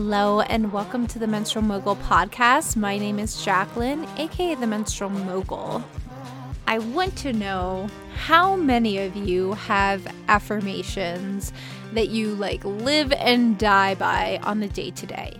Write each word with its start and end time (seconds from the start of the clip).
Hello, 0.00 0.42
and 0.42 0.72
welcome 0.72 1.08
to 1.08 1.18
the 1.18 1.26
Menstrual 1.26 1.64
Mogul 1.64 1.96
podcast. 1.96 2.76
My 2.76 2.98
name 2.98 3.18
is 3.18 3.44
Jacqueline, 3.44 4.06
aka 4.16 4.54
the 4.54 4.64
Menstrual 4.64 5.10
Mogul. 5.10 5.82
I 6.68 6.78
want 6.78 7.16
to 7.16 7.32
know 7.32 7.88
how 8.14 8.54
many 8.54 8.98
of 8.98 9.16
you 9.16 9.54
have 9.54 10.06
affirmations 10.28 11.52
that 11.94 12.10
you 12.10 12.28
like 12.36 12.64
live 12.64 13.10
and 13.10 13.58
die 13.58 13.96
by 13.96 14.38
on 14.44 14.60
the 14.60 14.68
day 14.68 14.92
to 14.92 15.04
day. 15.04 15.34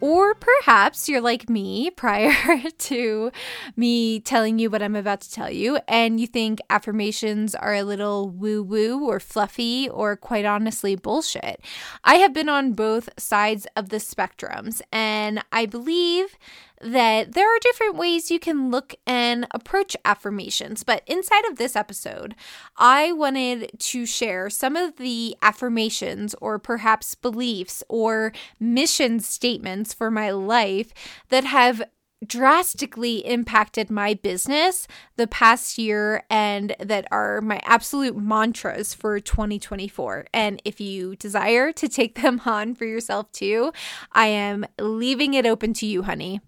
Or 0.00 0.34
perhaps 0.34 1.08
you're 1.08 1.20
like 1.20 1.50
me 1.50 1.90
prior 1.90 2.32
to 2.78 3.32
me 3.76 4.20
telling 4.20 4.60
you 4.60 4.70
what 4.70 4.82
I'm 4.82 4.94
about 4.94 5.22
to 5.22 5.30
tell 5.30 5.50
you, 5.50 5.78
and 5.88 6.20
you 6.20 6.26
think 6.26 6.60
affirmations 6.70 7.54
are 7.54 7.74
a 7.74 7.82
little 7.82 8.28
woo 8.28 8.62
woo 8.62 9.04
or 9.04 9.18
fluffy 9.18 9.88
or 9.88 10.16
quite 10.16 10.44
honestly 10.44 10.94
bullshit. 10.94 11.60
I 12.04 12.16
have 12.16 12.32
been 12.32 12.48
on 12.48 12.74
both 12.74 13.08
sides 13.18 13.66
of 13.74 13.88
the 13.88 13.96
spectrums, 13.96 14.80
and 14.92 15.42
I 15.50 15.66
believe 15.66 16.36
that 16.80 17.32
there 17.32 17.48
are 17.48 17.58
different 17.60 17.96
ways 17.96 18.30
you 18.30 18.38
can 18.38 18.70
look 18.70 18.94
and 19.06 19.46
approach 19.52 19.96
affirmations. 20.04 20.84
But 20.84 21.02
inside 21.06 21.44
of 21.46 21.56
this 21.56 21.76
episode, 21.76 22.34
I 22.76 23.12
wanted 23.12 23.78
to 23.78 24.06
share 24.06 24.50
some 24.50 24.76
of 24.76 24.96
the 24.96 25.36
affirmations 25.42 26.34
or 26.40 26.58
perhaps 26.58 27.14
beliefs 27.14 27.82
or 27.88 28.32
mission 28.60 29.20
statements 29.20 29.92
for 29.92 30.10
my 30.10 30.30
life 30.30 30.92
that 31.30 31.44
have 31.44 31.82
drastically 32.26 33.24
impacted 33.26 33.90
my 33.90 34.12
business 34.14 34.88
the 35.16 35.26
past 35.28 35.78
year 35.78 36.24
and 36.28 36.74
that 36.80 37.06
are 37.12 37.40
my 37.40 37.60
absolute 37.62 38.16
mantras 38.16 38.92
for 38.92 39.20
2024. 39.20 40.26
And 40.34 40.60
if 40.64 40.80
you 40.80 41.14
desire 41.16 41.70
to 41.72 41.88
take 41.88 42.20
them 42.20 42.42
on 42.46 42.74
for 42.74 42.86
yourself 42.86 43.30
too, 43.32 43.72
I 44.12 44.26
am 44.26 44.66
leaving 44.80 45.34
it 45.34 45.46
open 45.46 45.72
to 45.74 45.86
you, 45.86 46.02
honey 46.02 46.40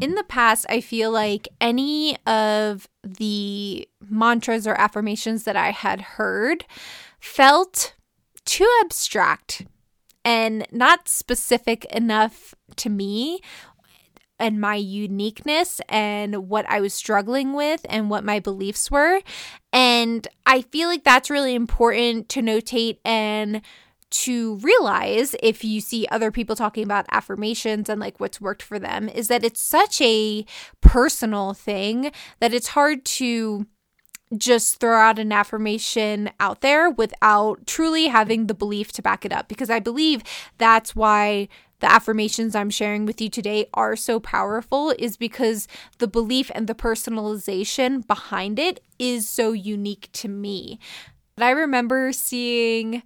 in 0.00 0.14
the 0.14 0.24
past, 0.24 0.66
I 0.68 0.80
feel 0.80 1.10
like 1.10 1.48
any 1.60 2.16
of 2.26 2.88
the 3.04 3.88
mantras 4.08 4.66
or 4.66 4.74
affirmations 4.80 5.44
that 5.44 5.56
I 5.56 5.70
had 5.70 6.00
heard 6.00 6.64
felt 7.20 7.94
too 8.44 8.68
abstract 8.84 9.66
and 10.24 10.66
not 10.72 11.08
specific 11.08 11.84
enough 11.86 12.54
to 12.76 12.88
me 12.90 13.40
and 14.38 14.60
my 14.60 14.74
uniqueness 14.74 15.80
and 15.88 16.48
what 16.48 16.68
I 16.68 16.80
was 16.80 16.92
struggling 16.92 17.52
with 17.52 17.86
and 17.88 18.10
what 18.10 18.24
my 18.24 18.40
beliefs 18.40 18.90
were. 18.90 19.20
And 19.72 20.26
I 20.46 20.62
feel 20.62 20.88
like 20.88 21.04
that's 21.04 21.30
really 21.30 21.54
important 21.54 22.28
to 22.30 22.42
notate 22.42 22.98
and 23.04 23.62
to 24.12 24.56
realize 24.56 25.34
if 25.42 25.64
you 25.64 25.80
see 25.80 26.06
other 26.10 26.30
people 26.30 26.54
talking 26.54 26.84
about 26.84 27.06
affirmations 27.10 27.88
and 27.88 28.00
like 28.00 28.20
what's 28.20 28.40
worked 28.40 28.62
for 28.62 28.78
them 28.78 29.08
is 29.08 29.28
that 29.28 29.42
it's 29.42 29.62
such 29.62 30.00
a 30.00 30.44
personal 30.80 31.54
thing 31.54 32.12
that 32.40 32.54
it's 32.54 32.68
hard 32.68 33.04
to 33.04 33.66
just 34.36 34.80
throw 34.80 34.98
out 34.98 35.18
an 35.18 35.32
affirmation 35.32 36.30
out 36.40 36.60
there 36.60 36.90
without 36.90 37.66
truly 37.66 38.06
having 38.06 38.46
the 38.46 38.54
belief 38.54 38.92
to 38.92 39.02
back 39.02 39.24
it 39.24 39.32
up 39.32 39.48
because 39.48 39.70
I 39.70 39.80
believe 39.80 40.22
that's 40.58 40.96
why 40.96 41.48
the 41.80 41.90
affirmations 41.90 42.54
I'm 42.54 42.70
sharing 42.70 43.06
with 43.06 43.20
you 43.20 43.28
today 43.28 43.66
are 43.74 43.96
so 43.96 44.20
powerful 44.20 44.94
is 44.98 45.16
because 45.16 45.66
the 45.98 46.06
belief 46.06 46.50
and 46.54 46.68
the 46.68 46.74
personalization 46.74 48.06
behind 48.06 48.58
it 48.58 48.80
is 48.98 49.28
so 49.28 49.52
unique 49.52 50.08
to 50.12 50.28
me. 50.28 50.78
But 51.34 51.44
I 51.44 51.50
remember 51.50 52.12
seeing 52.12 53.02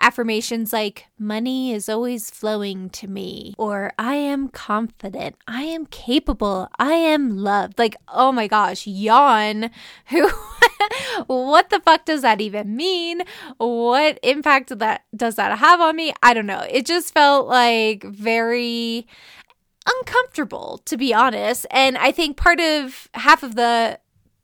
affirmations 0.00 0.72
like, 0.72 1.06
money 1.18 1.72
is 1.72 1.88
always 1.88 2.30
flowing 2.30 2.90
to 2.90 3.06
me, 3.06 3.54
or 3.58 3.92
I 3.98 4.14
am 4.14 4.48
confident, 4.48 5.36
I 5.46 5.62
am 5.62 5.86
capable, 5.86 6.68
I 6.78 6.92
am 6.94 7.36
loved. 7.36 7.78
Like, 7.78 7.96
oh 8.08 8.32
my 8.32 8.46
gosh, 8.46 8.86
yawn. 8.86 9.70
Who, 10.06 10.28
what 11.26 11.70
the 11.70 11.80
fuck 11.80 12.04
does 12.04 12.22
that 12.22 12.40
even 12.40 12.76
mean? 12.76 13.22
What 13.58 14.18
impact 14.22 14.76
that 14.78 15.04
does 15.14 15.36
that 15.36 15.58
have 15.58 15.80
on 15.80 15.96
me? 15.96 16.12
I 16.22 16.34
don't 16.34 16.46
know. 16.46 16.66
It 16.70 16.86
just 16.86 17.14
felt 17.14 17.46
like 17.46 18.04
very 18.04 19.06
uncomfortable, 19.86 20.80
to 20.86 20.96
be 20.96 21.14
honest. 21.14 21.66
And 21.70 21.96
I 21.98 22.12
think 22.12 22.36
part 22.36 22.60
of 22.60 23.08
half 23.14 23.42
of 23.42 23.54
the 23.54 23.98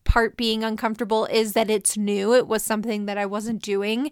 part 0.07 0.37
being 0.37 0.65
uncomfortable 0.65 1.27
is 1.27 1.53
that 1.53 1.69
it's 1.69 1.97
new. 1.97 2.35
It 2.35 2.47
was 2.47 2.63
something 2.63 3.05
that 3.07 3.19
I 3.19 3.27
wasn't 3.27 3.61
doing 3.61 4.11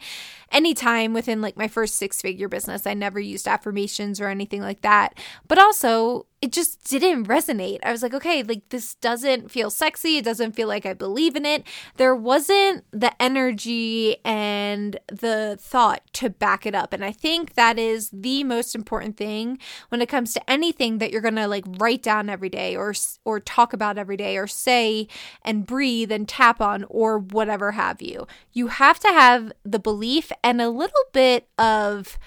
anytime 0.53 1.15
within 1.15 1.41
like 1.41 1.56
my 1.56 1.69
first 1.69 1.97
six 1.97 2.21
figure 2.21 2.49
business. 2.49 2.87
I 2.87 2.93
never 2.93 3.19
used 3.19 3.49
affirmations 3.49 4.21
or 4.21 4.28
anything 4.28 4.60
like 4.60 4.83
that. 4.83 5.19
But 5.49 5.59
also, 5.59 6.27
it 6.44 6.53
just 6.53 6.84
didn't 6.84 7.25
resonate. 7.25 7.78
I 7.82 7.91
was 7.91 8.03
like, 8.03 8.12
okay, 8.12 8.43
like 8.43 8.69
this 8.69 8.97
doesn't 8.97 9.50
feel 9.50 9.71
sexy. 9.71 10.19
It 10.19 10.27
doesn't 10.27 10.53
feel 10.53 10.69
like 10.69 10.84
I 10.84 10.93
believe 10.93 11.37
in 11.37 11.47
it. 11.47 11.66
There 11.97 12.15
wasn't 12.15 12.84
the 12.91 13.10
energy 13.21 14.19
and 14.27 14.99
the 15.09 15.56
thought 15.59 16.03
to 16.12 16.28
back 16.28 16.66
it 16.66 16.75
up. 16.75 16.93
And 16.93 17.03
I 17.03 17.12
think 17.12 17.54
that 17.54 17.78
is 17.78 18.10
the 18.10 18.44
most 18.44 18.75
important 18.75 19.16
thing 19.16 19.59
when 19.88 20.03
it 20.03 20.10
comes 20.10 20.34
to 20.34 20.50
anything 20.50 20.99
that 20.99 21.12
you're 21.12 21.22
going 21.22 21.37
to 21.37 21.49
like 21.49 21.65
write 21.78 22.03
down 22.03 22.28
every 22.28 22.50
day 22.50 22.77
or 22.77 22.93
or 23.25 23.41
talk 23.41 23.72
about 23.72 23.97
every 23.97 24.19
day 24.19 24.37
or 24.37 24.47
say 24.47 25.09
and 25.47 25.65
breathe 25.65 26.12
and 26.12 26.28
tap 26.28 26.60
on 26.60 26.84
or 26.91 27.19
whatever 27.19 27.72
have 27.72 28.03
you. 28.03 28.27
You 28.53 28.66
have 28.66 29.00
to 29.00 29.09
have 29.09 29.50
the 29.65 29.78
belief 29.78 30.31
and 30.43 30.60
a 30.60 30.69
little 30.69 31.04
bit 31.15 31.49
of 31.59 32.19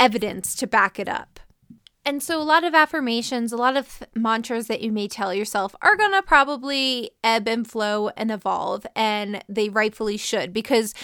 evidence 0.00 0.56
to 0.56 0.66
back 0.66 0.98
it 0.98 1.08
up. 1.08 1.35
And 2.06 2.22
so, 2.22 2.40
a 2.40 2.44
lot 2.44 2.62
of 2.62 2.72
affirmations, 2.72 3.52
a 3.52 3.56
lot 3.56 3.76
of 3.76 4.04
mantras 4.14 4.68
that 4.68 4.80
you 4.80 4.92
may 4.92 5.08
tell 5.08 5.34
yourself 5.34 5.74
are 5.82 5.96
going 5.96 6.12
to 6.12 6.22
probably 6.22 7.10
ebb 7.24 7.48
and 7.48 7.68
flow 7.68 8.10
and 8.10 8.30
evolve, 8.30 8.86
and 8.94 9.42
they 9.48 9.68
rightfully 9.68 10.16
should 10.16 10.52
because 10.52 10.94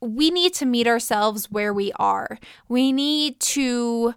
we 0.00 0.30
need 0.30 0.54
to 0.54 0.64
meet 0.64 0.86
ourselves 0.86 1.50
where 1.50 1.74
we 1.74 1.92
are. 1.96 2.38
We 2.70 2.90
need 2.90 3.38
to 3.40 4.14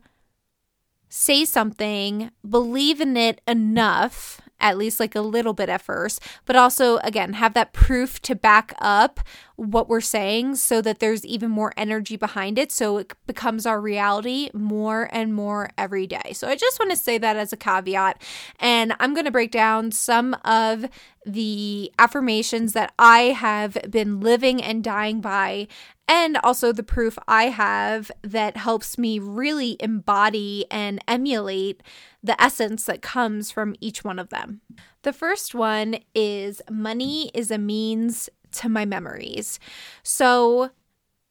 say 1.10 1.44
something, 1.44 2.32
believe 2.50 3.02
in 3.02 3.18
it 3.18 3.42
enough 3.46 4.40
at 4.60 4.78
least 4.78 5.00
like 5.00 5.16
a 5.16 5.22
little 5.22 5.54
bit 5.54 5.70
at 5.70 5.82
first, 5.82 6.22
but 6.46 6.56
also, 6.56 6.98
again, 6.98 7.34
have 7.34 7.54
that 7.54 7.74
proof 7.74 8.22
to 8.22 8.36
back 8.36 8.74
up 8.80 9.20
what 9.56 9.90
we're 9.90 10.00
saying 10.00 10.56
so 10.56 10.82
that 10.82 11.00
there's 11.00 11.26
even 11.26 11.52
more 11.52 11.74
energy 11.76 12.16
behind 12.16 12.58
it. 12.58 12.72
So 12.72 12.98
it 12.98 13.14
becomes 13.28 13.66
our 13.66 13.82
reality 13.82 14.50
more 14.54 15.10
and 15.12 15.34
more 15.34 15.70
every 15.78 16.08
day. 16.08 16.32
So 16.34 16.48
I 16.48 16.56
just 16.56 16.80
want 16.80 16.92
to 16.92 16.98
say 16.98 17.18
that 17.18 17.36
as 17.36 17.52
a 17.52 17.58
caveat. 17.58 18.22
And 18.60 18.94
I'm 19.00 19.14
going 19.14 19.26
to 19.26 19.32
break 19.32 19.52
down 19.52 19.92
some 19.92 20.36
of 20.46 20.86
the 21.26 21.92
affirmations 22.00 22.74
that 22.74 22.94
I 22.98 23.20
have 23.20 23.78
been 23.90 24.22
living 24.22 24.64
and 24.64 24.84
dying 24.84 25.20
by 25.20 25.68
and 26.10 26.38
also 26.38 26.72
the 26.72 26.82
proof 26.82 27.20
I 27.28 27.46
have 27.46 28.12
that 28.24 28.58
helps 28.58 28.98
me 28.98 29.20
really 29.20 29.78
embody 29.80 30.66
and 30.72 31.00
emulate 31.08 31.84
the 32.24 32.42
essence 32.42 32.86
that 32.86 33.02
comes 33.02 33.52
from 33.52 33.76
each 33.80 34.04
one 34.04 34.20
of 34.20 34.30
them. 34.30 34.62
The 35.04 35.14
first 35.14 35.56
one 35.56 36.00
is 36.14 36.62
money 36.70 37.32
is 37.34 37.52
a 37.52 37.58
means 37.58 38.30
to 38.54 38.70
my 38.70 38.86
memories. 38.86 39.60
So, 40.04 40.72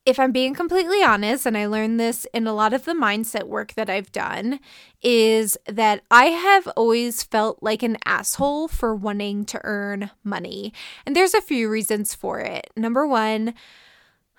if 0.06 0.18
I'm 0.18 0.32
being 0.32 0.54
completely 0.54 1.02
honest, 1.02 1.44
and 1.44 1.54
I 1.54 1.66
learned 1.66 2.00
this 2.00 2.26
in 2.32 2.46
a 2.46 2.54
lot 2.54 2.72
of 2.72 2.86
the 2.86 2.94
mindset 2.94 3.44
work 3.44 3.74
that 3.74 3.90
I've 3.90 4.10
done, 4.10 4.58
is 5.02 5.58
that 5.66 6.02
I 6.10 6.26
have 6.26 6.66
always 6.68 7.22
felt 7.22 7.62
like 7.62 7.82
an 7.82 7.98
asshole 8.06 8.68
for 8.68 8.94
wanting 8.94 9.44
to 9.46 9.60
earn 9.64 10.10
money. 10.24 10.72
And 11.04 11.14
there's 11.14 11.34
a 11.34 11.42
few 11.42 11.68
reasons 11.68 12.14
for 12.14 12.40
it. 12.40 12.70
Number 12.74 13.06
one, 13.06 13.52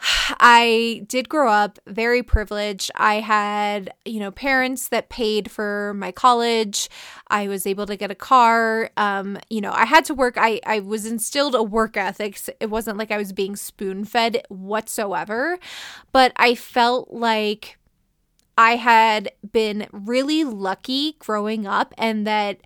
I 0.02 1.04
did 1.08 1.30
grow 1.30 1.52
up 1.52 1.80
very 1.88 2.24
privileged. 2.24 2.92
I 2.96 3.16
had, 3.16 3.94
you 4.06 4.20
know, 4.20 4.32
parents 4.32 4.90
that 4.90 5.10
paid 5.10 5.52
for 5.52 5.94
my 5.96 6.12
college. 6.12 6.90
I 7.28 7.48
was 7.48 7.68
able 7.68 7.86
to 7.86 7.96
get 7.96 8.12
a 8.12 8.16
car. 8.16 8.92
Um, 8.98 9.38
you 9.50 9.62
know, 9.62 9.72
I 9.72 9.86
had 9.86 10.06
to 10.06 10.14
work. 10.14 10.36
I, 10.38 10.62
I 10.66 10.80
was 10.80 11.06
instilled 11.06 11.56
a 11.56 11.64
work 11.64 11.98
ethic. 11.98 12.40
It 12.60 12.70
wasn't 12.70 12.98
like 12.98 13.12
I 13.12 13.18
was 13.18 13.34
being 13.34 13.56
spoon 13.56 14.06
fed 14.06 14.44
whatsoever, 14.50 15.60
but 16.12 16.32
I 16.36 16.56
felt 16.56 17.12
like 17.12 17.78
I 18.58 18.76
had 18.76 19.32
been 19.52 19.88
really 19.92 20.44
lucky 20.44 21.16
growing 21.20 21.66
up 21.66 21.94
and 21.98 22.28
that 22.28 22.60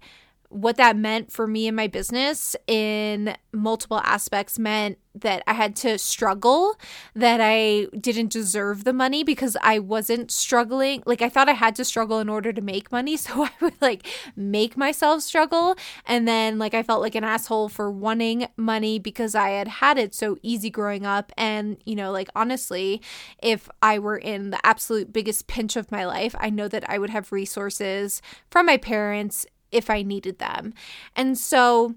what 0.54 0.78
that 0.78 0.96
meant 0.96 1.32
for 1.32 1.48
me 1.48 1.68
and 1.68 1.76
my 1.76 1.88
business 1.88 2.56
in 2.68 3.36
multiple 3.52 4.00
aspects 4.04 4.60
meant 4.60 4.98
that 5.16 5.44
I 5.46 5.54
had 5.54 5.76
to 5.78 5.98
struggle, 5.98 6.76
that 7.16 7.40
I 7.42 7.88
didn't 8.00 8.32
deserve 8.32 8.84
the 8.84 8.94
money 8.94 9.24
because 9.24 9.56
I 9.62 9.78
wasn't 9.80 10.32
struggling. 10.32 11.04
Like 11.06 11.22
I 11.22 11.30
thought 11.30 11.50
I 11.50 11.54
had 11.54 11.76
to 11.76 11.86
struggle 11.86 12.20
in 12.20 12.30
order 12.30 12.52
to 12.52 12.62
make 12.62 12.92
money, 12.92 13.18
so 13.24 13.44
I 13.44 13.52
would 13.62 13.80
like 13.82 14.08
make 14.36 14.76
myself 14.76 15.22
struggle 15.22 15.76
and 16.06 16.28
then 16.28 16.58
like 16.58 16.74
I 16.74 16.84
felt 16.84 17.02
like 17.02 17.16
an 17.16 17.24
asshole 17.24 17.70
for 17.70 17.92
wanting 17.92 18.48
money 18.58 19.00
because 19.00 19.36
I 19.36 19.50
had 19.50 19.68
had 19.68 19.98
it 19.98 20.16
so 20.16 20.38
easy 20.42 20.70
growing 20.70 21.06
up 21.06 21.32
and 21.38 21.78
you 21.86 21.96
know 21.96 22.12
like 22.12 22.30
honestly, 22.36 23.02
if 23.42 23.70
I 23.82 24.00
were 24.00 24.18
in 24.18 24.50
the 24.50 24.66
absolute 24.66 25.14
biggest 25.14 25.48
pinch 25.48 25.76
of 25.76 25.92
my 25.92 26.06
life, 26.06 26.36
I 26.40 26.50
know 26.50 26.68
that 26.68 26.90
I 26.90 26.98
would 26.98 27.12
have 27.12 27.32
resources 27.32 28.22
from 28.50 28.66
my 28.66 28.78
parents 28.78 29.46
if 29.74 29.90
I 29.90 30.04
needed 30.04 30.40
them. 30.40 30.74
And 31.16 31.38
so 31.38 31.96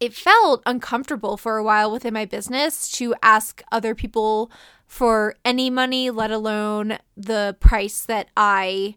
it 0.00 0.12
felt 0.12 0.62
uncomfortable 0.66 1.36
for 1.36 1.56
a 1.56 1.64
while 1.64 1.90
within 1.92 2.12
my 2.12 2.24
business 2.24 2.90
to 2.92 3.14
ask 3.22 3.62
other 3.70 3.94
people 3.94 4.50
for 4.84 5.36
any 5.44 5.70
money, 5.70 6.10
let 6.10 6.30
alone 6.30 6.98
the 7.16 7.56
price 7.60 8.04
that 8.04 8.28
I 8.36 8.96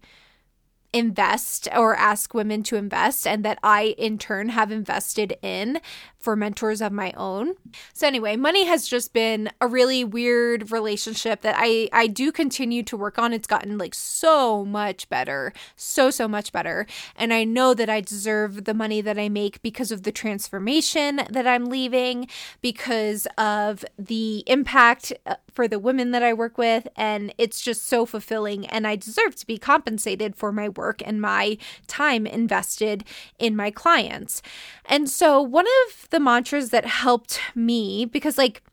invest 0.95 1.67
or 1.75 1.95
ask 1.95 2.33
women 2.33 2.63
to 2.63 2.75
invest 2.77 3.27
and 3.27 3.45
that 3.45 3.59
I 3.61 3.95
in 3.97 4.17
turn 4.17 4.49
have 4.49 4.71
invested 4.71 5.37
in 5.41 5.79
for 6.25 6.35
mentors 6.35 6.81
of 6.81 6.91
my 6.91 7.13
own. 7.15 7.53
So 7.93 8.07
anyway, 8.07 8.35
money 8.35 8.65
has 8.65 8.87
just 8.87 9.13
been 9.13 9.51
a 9.61 9.67
really 9.67 10.03
weird 10.03 10.71
relationship 10.71 11.41
that 11.41 11.55
I 11.55 11.87
I 11.93 12.07
do 12.07 12.31
continue 12.31 12.81
to 12.81 12.97
work 12.97 13.19
on. 13.19 13.31
It's 13.31 13.47
gotten 13.47 13.77
like 13.77 13.93
so 13.93 14.65
much 14.65 15.07
better. 15.07 15.53
So 15.75 16.09
so 16.09 16.27
much 16.27 16.51
better. 16.51 16.87
And 17.15 17.31
I 17.31 17.43
know 17.43 17.75
that 17.75 17.91
I 17.91 18.01
deserve 18.01 18.65
the 18.65 18.73
money 18.73 19.01
that 19.01 19.19
I 19.19 19.29
make 19.29 19.61
because 19.61 19.91
of 19.91 20.01
the 20.01 20.11
transformation 20.11 21.21
that 21.29 21.45
I'm 21.45 21.65
leaving, 21.65 22.27
because 22.59 23.27
of 23.37 23.85
the 23.99 24.43
impact 24.47 25.13
uh, 25.27 25.35
for 25.53 25.67
the 25.67 25.79
women 25.79 26.09
that 26.09 26.23
I 26.23 26.33
work 26.33 26.57
with 26.57 26.87
and 26.95 27.33
it's 27.37 27.61
just 27.61 27.85
so 27.85 28.05
fulfilling 28.07 28.65
and 28.65 28.87
I 28.87 28.95
deserve 28.95 29.35
to 29.35 29.45
be 29.45 29.59
compensated 29.59 30.35
for 30.35 30.51
my 30.51 30.69
work 30.69 31.03
and 31.05 31.21
my 31.21 31.59
time 31.85 32.25
invested 32.25 33.03
in 33.37 33.55
my 33.55 33.69
clients. 33.69 34.41
And 34.85 35.07
so 35.07 35.39
one 35.39 35.67
of 35.87 36.09
the 36.09 36.14
mantras 36.19 36.69
that 36.69 36.85
helped 36.85 37.39
me 37.53 38.05
because 38.05 38.37
like 38.37 38.63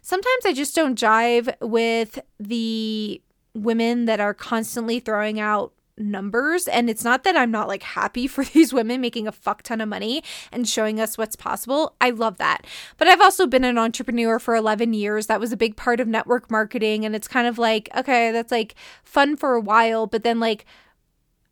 sometimes 0.00 0.46
I 0.46 0.52
just 0.52 0.74
don't 0.74 0.98
jive 0.98 1.54
with 1.60 2.18
the 2.38 3.20
women 3.54 4.06
that 4.06 4.20
are 4.20 4.34
constantly 4.34 5.00
throwing 5.00 5.38
out 5.38 5.72
numbers 5.98 6.66
and 6.68 6.88
it's 6.88 7.04
not 7.04 7.22
that 7.22 7.36
I'm 7.36 7.50
not 7.50 7.68
like 7.68 7.82
happy 7.82 8.26
for 8.28 8.44
these 8.44 8.72
women 8.72 9.00
making 9.00 9.28
a 9.28 9.32
fuck 9.32 9.62
ton 9.62 9.80
of 9.80 9.88
money 9.88 10.22
and 10.50 10.68
showing 10.68 11.00
us 11.00 11.18
what's 11.18 11.36
possible. 11.36 11.94
I 12.00 12.10
love 12.10 12.38
that. 12.38 12.66
But 12.96 13.08
I've 13.08 13.20
also 13.20 13.46
been 13.46 13.64
an 13.64 13.78
entrepreneur 13.78 14.38
for 14.38 14.54
11 14.54 14.94
years. 14.94 15.26
That 15.26 15.40
was 15.40 15.52
a 15.52 15.56
big 15.56 15.76
part 15.76 16.00
of 16.00 16.08
network 16.08 16.50
marketing 16.50 17.04
and 17.04 17.14
it's 17.14 17.28
kind 17.28 17.46
of 17.46 17.58
like 17.58 17.88
okay, 17.96 18.32
that's 18.32 18.52
like 18.52 18.74
fun 19.04 19.36
for 19.36 19.54
a 19.54 19.60
while, 19.60 20.06
but 20.06 20.24
then 20.24 20.40
like 20.40 20.64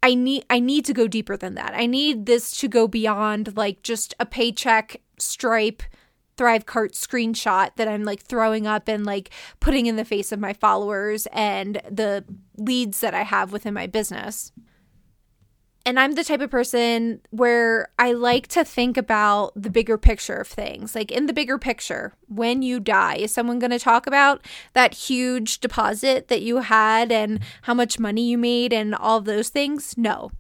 I 0.02 0.14
need 0.14 0.44
I 0.48 0.60
need 0.60 0.84
to 0.86 0.94
go 0.94 1.06
deeper 1.06 1.36
than 1.36 1.54
that. 1.54 1.74
I 1.74 1.86
need 1.86 2.26
this 2.26 2.58
to 2.60 2.68
go 2.68 2.88
beyond 2.88 3.56
like 3.56 3.82
just 3.82 4.14
a 4.18 4.26
paycheck 4.26 5.00
stripe 5.20 5.82
Thrivecart 6.36 6.92
screenshot 6.92 7.70
that 7.76 7.86
I'm 7.86 8.04
like 8.04 8.22
throwing 8.22 8.66
up 8.66 8.88
and 8.88 9.04
like 9.04 9.28
putting 9.60 9.84
in 9.84 9.96
the 9.96 10.06
face 10.06 10.32
of 10.32 10.40
my 10.40 10.54
followers 10.54 11.26
and 11.32 11.82
the 11.90 12.24
leads 12.56 13.00
that 13.00 13.12
I 13.12 13.22
have 13.24 13.52
within 13.52 13.74
my 13.74 13.86
business. 13.86 14.50
And 15.84 15.98
I'm 15.98 16.12
the 16.12 16.24
type 16.24 16.40
of 16.40 16.50
person 16.50 17.20
where 17.30 17.88
I 17.98 18.12
like 18.12 18.48
to 18.48 18.64
think 18.64 18.96
about 18.96 19.52
the 19.54 19.70
bigger 19.70 19.98
picture 19.98 20.36
of 20.36 20.48
things. 20.48 20.94
Like 20.94 21.10
in 21.10 21.26
the 21.26 21.32
bigger 21.32 21.58
picture, 21.58 22.14
when 22.28 22.62
you 22.62 22.80
die, 22.80 23.16
is 23.16 23.32
someone 23.32 23.58
going 23.58 23.70
to 23.70 23.78
talk 23.78 24.06
about 24.06 24.46
that 24.74 24.94
huge 24.94 25.58
deposit 25.58 26.28
that 26.28 26.42
you 26.42 26.58
had 26.58 27.10
and 27.10 27.40
how 27.62 27.74
much 27.74 27.98
money 27.98 28.22
you 28.22 28.38
made 28.38 28.72
and 28.72 28.94
all 28.94 29.20
those 29.20 29.48
things? 29.48 29.94
No, 29.96 30.30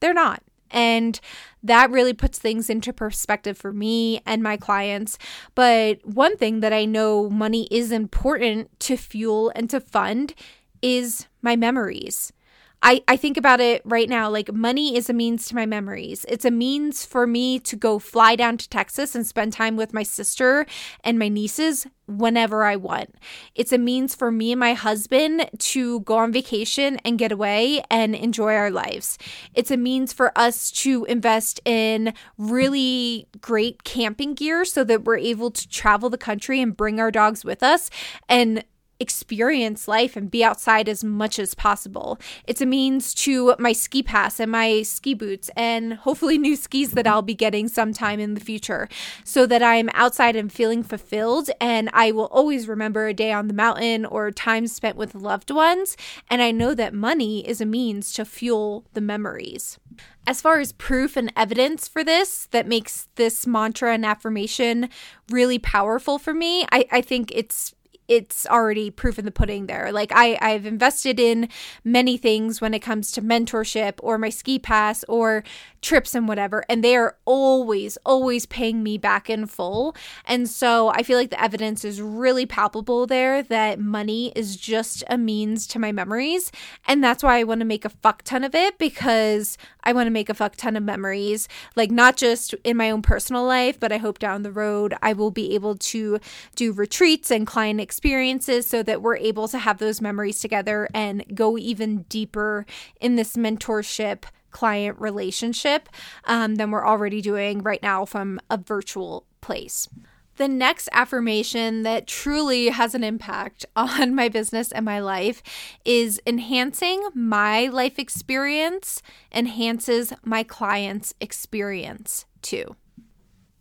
they're 0.00 0.14
not. 0.14 0.42
And 0.70 1.20
that 1.62 1.90
really 1.90 2.12
puts 2.12 2.38
things 2.38 2.70
into 2.70 2.92
perspective 2.92 3.56
for 3.56 3.72
me 3.72 4.20
and 4.26 4.42
my 4.42 4.56
clients. 4.56 5.18
But 5.54 6.04
one 6.06 6.36
thing 6.36 6.60
that 6.60 6.72
I 6.72 6.84
know 6.84 7.28
money 7.28 7.68
is 7.70 7.92
important 7.92 8.78
to 8.80 8.96
fuel 8.96 9.52
and 9.54 9.68
to 9.70 9.80
fund 9.80 10.34
is 10.82 11.26
my 11.42 11.56
memories. 11.56 12.32
I, 12.82 13.02
I 13.06 13.16
think 13.16 13.36
about 13.36 13.60
it 13.60 13.82
right 13.84 14.08
now 14.08 14.30
like 14.30 14.52
money 14.52 14.96
is 14.96 15.10
a 15.10 15.12
means 15.12 15.46
to 15.48 15.54
my 15.54 15.66
memories. 15.66 16.24
It's 16.28 16.44
a 16.44 16.50
means 16.50 17.04
for 17.04 17.26
me 17.26 17.58
to 17.60 17.76
go 17.76 17.98
fly 17.98 18.36
down 18.36 18.56
to 18.56 18.68
Texas 18.68 19.14
and 19.14 19.26
spend 19.26 19.52
time 19.52 19.76
with 19.76 19.92
my 19.92 20.02
sister 20.02 20.64
and 21.04 21.18
my 21.18 21.28
nieces 21.28 21.86
whenever 22.06 22.64
I 22.64 22.76
want. 22.76 23.14
It's 23.54 23.72
a 23.72 23.78
means 23.78 24.14
for 24.14 24.30
me 24.30 24.52
and 24.52 24.58
my 24.58 24.72
husband 24.72 25.48
to 25.58 26.00
go 26.00 26.16
on 26.18 26.32
vacation 26.32 26.96
and 27.04 27.18
get 27.18 27.32
away 27.32 27.82
and 27.90 28.14
enjoy 28.14 28.54
our 28.54 28.70
lives. 28.70 29.18
It's 29.54 29.70
a 29.70 29.76
means 29.76 30.12
for 30.12 30.36
us 30.36 30.70
to 30.72 31.04
invest 31.04 31.60
in 31.64 32.14
really 32.38 33.28
great 33.40 33.84
camping 33.84 34.34
gear 34.34 34.64
so 34.64 34.84
that 34.84 35.04
we're 35.04 35.18
able 35.18 35.50
to 35.50 35.68
travel 35.68 36.10
the 36.10 36.18
country 36.18 36.60
and 36.60 36.76
bring 36.76 36.98
our 36.98 37.10
dogs 37.10 37.44
with 37.44 37.62
us 37.62 37.90
and 38.28 38.64
experience 39.00 39.88
life 39.88 40.14
and 40.14 40.30
be 40.30 40.44
outside 40.44 40.88
as 40.88 41.02
much 41.02 41.38
as 41.38 41.54
possible. 41.54 42.18
It's 42.46 42.60
a 42.60 42.66
means 42.66 43.14
to 43.14 43.54
my 43.58 43.72
ski 43.72 44.02
pass 44.02 44.38
and 44.38 44.52
my 44.52 44.82
ski 44.82 45.14
boots 45.14 45.50
and 45.56 45.94
hopefully 45.94 46.38
new 46.38 46.54
skis 46.54 46.92
that 46.92 47.06
I'll 47.06 47.22
be 47.22 47.34
getting 47.34 47.66
sometime 47.66 48.20
in 48.20 48.34
the 48.34 48.40
future 48.40 48.88
so 49.24 49.46
that 49.46 49.62
I'm 49.62 49.88
outside 49.94 50.36
and 50.36 50.52
feeling 50.52 50.82
fulfilled 50.82 51.50
and 51.60 51.88
I 51.92 52.12
will 52.12 52.26
always 52.26 52.68
remember 52.68 53.06
a 53.06 53.14
day 53.14 53.32
on 53.32 53.48
the 53.48 53.54
mountain 53.54 54.04
or 54.04 54.30
time 54.30 54.66
spent 54.66 54.96
with 54.96 55.14
loved 55.14 55.50
ones 55.50 55.96
and 56.28 56.42
I 56.42 56.50
know 56.50 56.74
that 56.74 56.94
money 56.94 57.48
is 57.48 57.60
a 57.60 57.66
means 57.66 58.12
to 58.12 58.24
fuel 58.24 58.84
the 58.92 59.00
memories. 59.00 59.78
As 60.26 60.42
far 60.42 60.60
as 60.60 60.72
proof 60.72 61.16
and 61.16 61.32
evidence 61.34 61.88
for 61.88 62.04
this 62.04 62.46
that 62.50 62.66
makes 62.66 63.08
this 63.16 63.46
mantra 63.46 63.94
and 63.94 64.04
affirmation 64.04 64.88
really 65.30 65.58
powerful 65.58 66.18
for 66.18 66.34
me, 66.34 66.66
I, 66.70 66.86
I 66.92 67.00
think 67.00 67.32
it's 67.34 67.74
it's 68.10 68.44
already 68.46 68.90
proof 68.90 69.20
in 69.20 69.24
the 69.24 69.30
pudding 69.30 69.66
there. 69.66 69.92
Like 69.92 70.10
I, 70.12 70.36
I've 70.42 70.66
invested 70.66 71.20
in 71.20 71.48
many 71.84 72.16
things 72.16 72.60
when 72.60 72.74
it 72.74 72.80
comes 72.80 73.12
to 73.12 73.22
mentorship 73.22 73.94
or 74.02 74.18
my 74.18 74.30
ski 74.30 74.58
pass 74.58 75.04
or 75.04 75.44
trips 75.80 76.14
and 76.14 76.26
whatever, 76.26 76.64
and 76.68 76.82
they 76.82 76.96
are 76.96 77.16
always, 77.24 77.96
always 78.04 78.46
paying 78.46 78.82
me 78.82 78.98
back 78.98 79.30
in 79.30 79.46
full. 79.46 79.94
And 80.26 80.48
so 80.48 80.88
I 80.88 81.04
feel 81.04 81.18
like 81.18 81.30
the 81.30 81.40
evidence 81.40 81.84
is 81.84 82.02
really 82.02 82.46
palpable 82.46 83.06
there 83.06 83.44
that 83.44 83.78
money 83.78 84.32
is 84.34 84.56
just 84.56 85.04
a 85.08 85.16
means 85.16 85.68
to 85.68 85.78
my 85.78 85.92
memories. 85.92 86.50
And 86.88 87.02
that's 87.02 87.22
why 87.22 87.38
I 87.38 87.44
want 87.44 87.60
to 87.60 87.64
make 87.64 87.84
a 87.84 87.90
fuck 87.90 88.22
ton 88.24 88.42
of 88.42 88.56
it 88.56 88.76
because 88.76 89.56
I 89.84 89.92
want 89.92 90.08
to 90.08 90.10
make 90.10 90.28
a 90.28 90.34
fuck 90.34 90.56
ton 90.56 90.76
of 90.76 90.82
memories, 90.82 91.46
like 91.76 91.92
not 91.92 92.16
just 92.16 92.54
in 92.64 92.76
my 92.76 92.90
own 92.90 93.02
personal 93.02 93.44
life, 93.44 93.78
but 93.78 93.92
I 93.92 93.98
hope 93.98 94.18
down 94.18 94.42
the 94.42 94.52
road 94.52 94.94
I 95.00 95.12
will 95.12 95.30
be 95.30 95.54
able 95.54 95.76
to 95.76 96.18
do 96.56 96.72
retreats 96.72 97.30
and 97.30 97.46
client 97.46 97.80
experiences 97.80 97.99
so 98.02 98.82
that 98.82 99.02
we're 99.02 99.16
able 99.16 99.48
to 99.48 99.58
have 99.58 99.78
those 99.78 100.00
memories 100.00 100.40
together 100.40 100.88
and 100.94 101.24
go 101.34 101.58
even 101.58 102.02
deeper 102.04 102.66
in 103.00 103.16
this 103.16 103.36
mentorship 103.36 104.24
client 104.50 105.00
relationship 105.00 105.88
um, 106.24 106.56
than 106.56 106.70
we're 106.70 106.86
already 106.86 107.20
doing 107.20 107.62
right 107.62 107.82
now 107.82 108.04
from 108.04 108.40
a 108.50 108.56
virtual 108.56 109.24
place. 109.40 109.88
The 110.36 110.48
next 110.48 110.88
affirmation 110.92 111.82
that 111.82 112.06
truly 112.06 112.68
has 112.68 112.94
an 112.94 113.04
impact 113.04 113.66
on 113.76 114.14
my 114.14 114.28
business 114.28 114.72
and 114.72 114.84
my 114.84 115.00
life 115.00 115.42
is 115.84 116.20
enhancing 116.26 117.06
my 117.14 117.66
life 117.66 117.98
experience 117.98 119.02
enhances 119.32 120.12
my 120.24 120.42
client's 120.42 121.14
experience 121.20 122.24
too. 122.42 122.74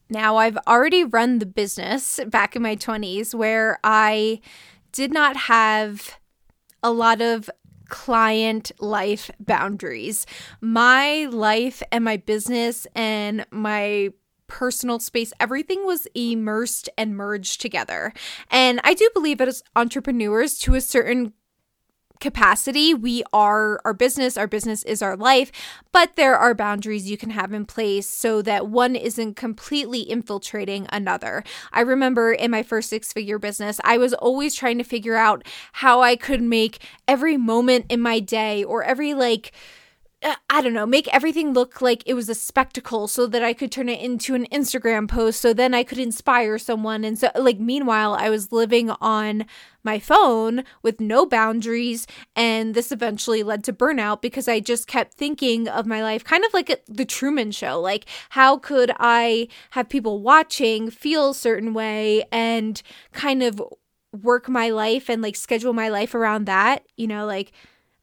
Now, 0.10 0.38
I've 0.38 0.58
already 0.68 1.04
run 1.04 1.40
the 1.40 1.46
business 1.46 2.20
back 2.28 2.56
in 2.56 2.62
my 2.62 2.76
20s 2.76 3.36
where 3.36 3.80
I 3.84 4.42
did 4.92 5.14
not 5.14 5.38
have 5.38 6.18
a 6.82 6.92
lot 6.92 7.22
of 7.22 7.50
client 7.90 8.72
life 8.80 9.30
boundaries. 9.40 10.26
My 10.62 11.28
life 11.32 11.84
and 11.92 12.04
my 12.04 12.18
business 12.18 12.88
and 12.96 13.46
my 13.52 14.10
personal 14.48 15.00
space, 15.00 15.32
everything 15.40 15.86
was 15.86 16.08
immersed 16.16 16.90
and 16.98 17.16
merged 17.16 17.62
together. 17.62 18.14
And 18.50 18.80
I 18.84 18.94
do 18.94 19.10
believe 19.14 19.42
as 19.42 19.64
entrepreneurs, 19.76 20.58
to 20.60 20.76
a 20.76 20.82
certain 20.82 21.34
capacity. 22.20 22.94
We 22.94 23.24
are 23.34 23.80
our 23.86 23.94
business, 23.94 24.38
our 24.38 24.48
business 24.48 24.84
is 24.84 25.02
our 25.02 25.16
life, 25.16 25.52
but 25.92 26.16
there 26.16 26.36
are 26.36 26.54
boundaries 26.54 27.10
you 27.10 27.18
can 27.18 27.32
have 27.32 27.54
in 27.54 27.66
place 27.66 28.08
so 28.08 28.42
that 28.42 28.68
one 28.68 28.96
isn't 28.96 29.36
completely 29.36 30.02
infiltrating 30.02 30.88
another. 30.92 31.44
I 31.72 31.82
remember 31.82 32.32
in 32.32 32.52
my 32.52 32.64
first 32.64 32.90
six 32.90 33.14
figure 33.14 33.40
business, 33.40 33.80
I 33.84 33.98
was 33.98 34.14
always 34.14 34.56
trying 34.56 34.78
to 34.78 34.84
figure 34.84 35.16
out 35.16 35.46
how 35.74 36.02
I 36.02 36.16
could 36.16 36.42
make 36.42 36.80
every 37.08 37.38
moment 37.38 37.86
in 37.90 38.02
my 38.02 38.20
day 38.20 38.64
or 38.64 38.84
every 38.84 39.14
like 39.14 39.52
Uh, 40.22 40.36
I 40.50 40.62
don't 40.62 40.74
know, 40.74 40.86
make 40.86 41.08
everything 41.14 41.54
look 41.54 41.82
like 41.82 42.04
it 42.06 42.14
was 42.14 42.28
a 42.28 42.36
spectacle 42.36 43.08
so 43.08 43.26
that 43.28 43.42
I 43.42 43.54
could 43.54 43.72
turn 43.72 43.88
it 43.88 44.02
into 44.02 44.36
an 44.36 44.48
Instagram 44.52 45.08
post 45.08 45.40
so 45.40 45.54
then 45.54 45.74
I 45.74 45.86
could 45.86 45.98
inspire 45.98 46.58
someone. 46.58 47.06
And 47.06 47.18
so, 47.18 47.30
like, 47.36 47.58
meanwhile, 47.58 48.16
I 48.16 48.30
was 48.30 48.52
living 48.52 48.90
on 49.00 49.46
my 49.82 49.98
phone 49.98 50.66
with 50.84 51.00
no 51.00 51.26
boundaries. 51.26 52.06
And 52.36 52.76
this 52.76 52.92
eventually 52.92 53.44
led 53.44 53.64
to 53.64 53.74
burnout 53.74 54.22
because 54.22 54.50
I 54.50 54.60
just 54.60 54.88
kept 54.88 55.14
thinking 55.14 55.70
of 55.70 55.86
my 55.86 56.04
life 56.04 56.26
kind 56.26 56.44
of 56.44 56.54
like 56.54 56.84
the 56.86 57.06
Truman 57.06 57.52
Show. 57.52 57.80
Like, 57.80 58.06
how 58.32 58.58
could 58.58 58.92
I 59.00 59.48
have 59.70 59.88
people 59.88 60.22
watching 60.22 60.92
feel 60.92 61.30
a 61.30 61.34
certain 61.34 61.74
way 61.74 62.26
and 62.30 62.82
kind 63.14 63.42
of 63.42 63.62
work 64.12 64.50
my 64.50 64.70
life 64.70 65.10
and 65.10 65.22
like 65.22 65.38
schedule 65.38 65.72
my 65.72 65.88
life 65.88 66.14
around 66.14 66.44
that? 66.48 66.84
You 66.98 67.08
know, 67.08 67.26
like, 67.26 67.54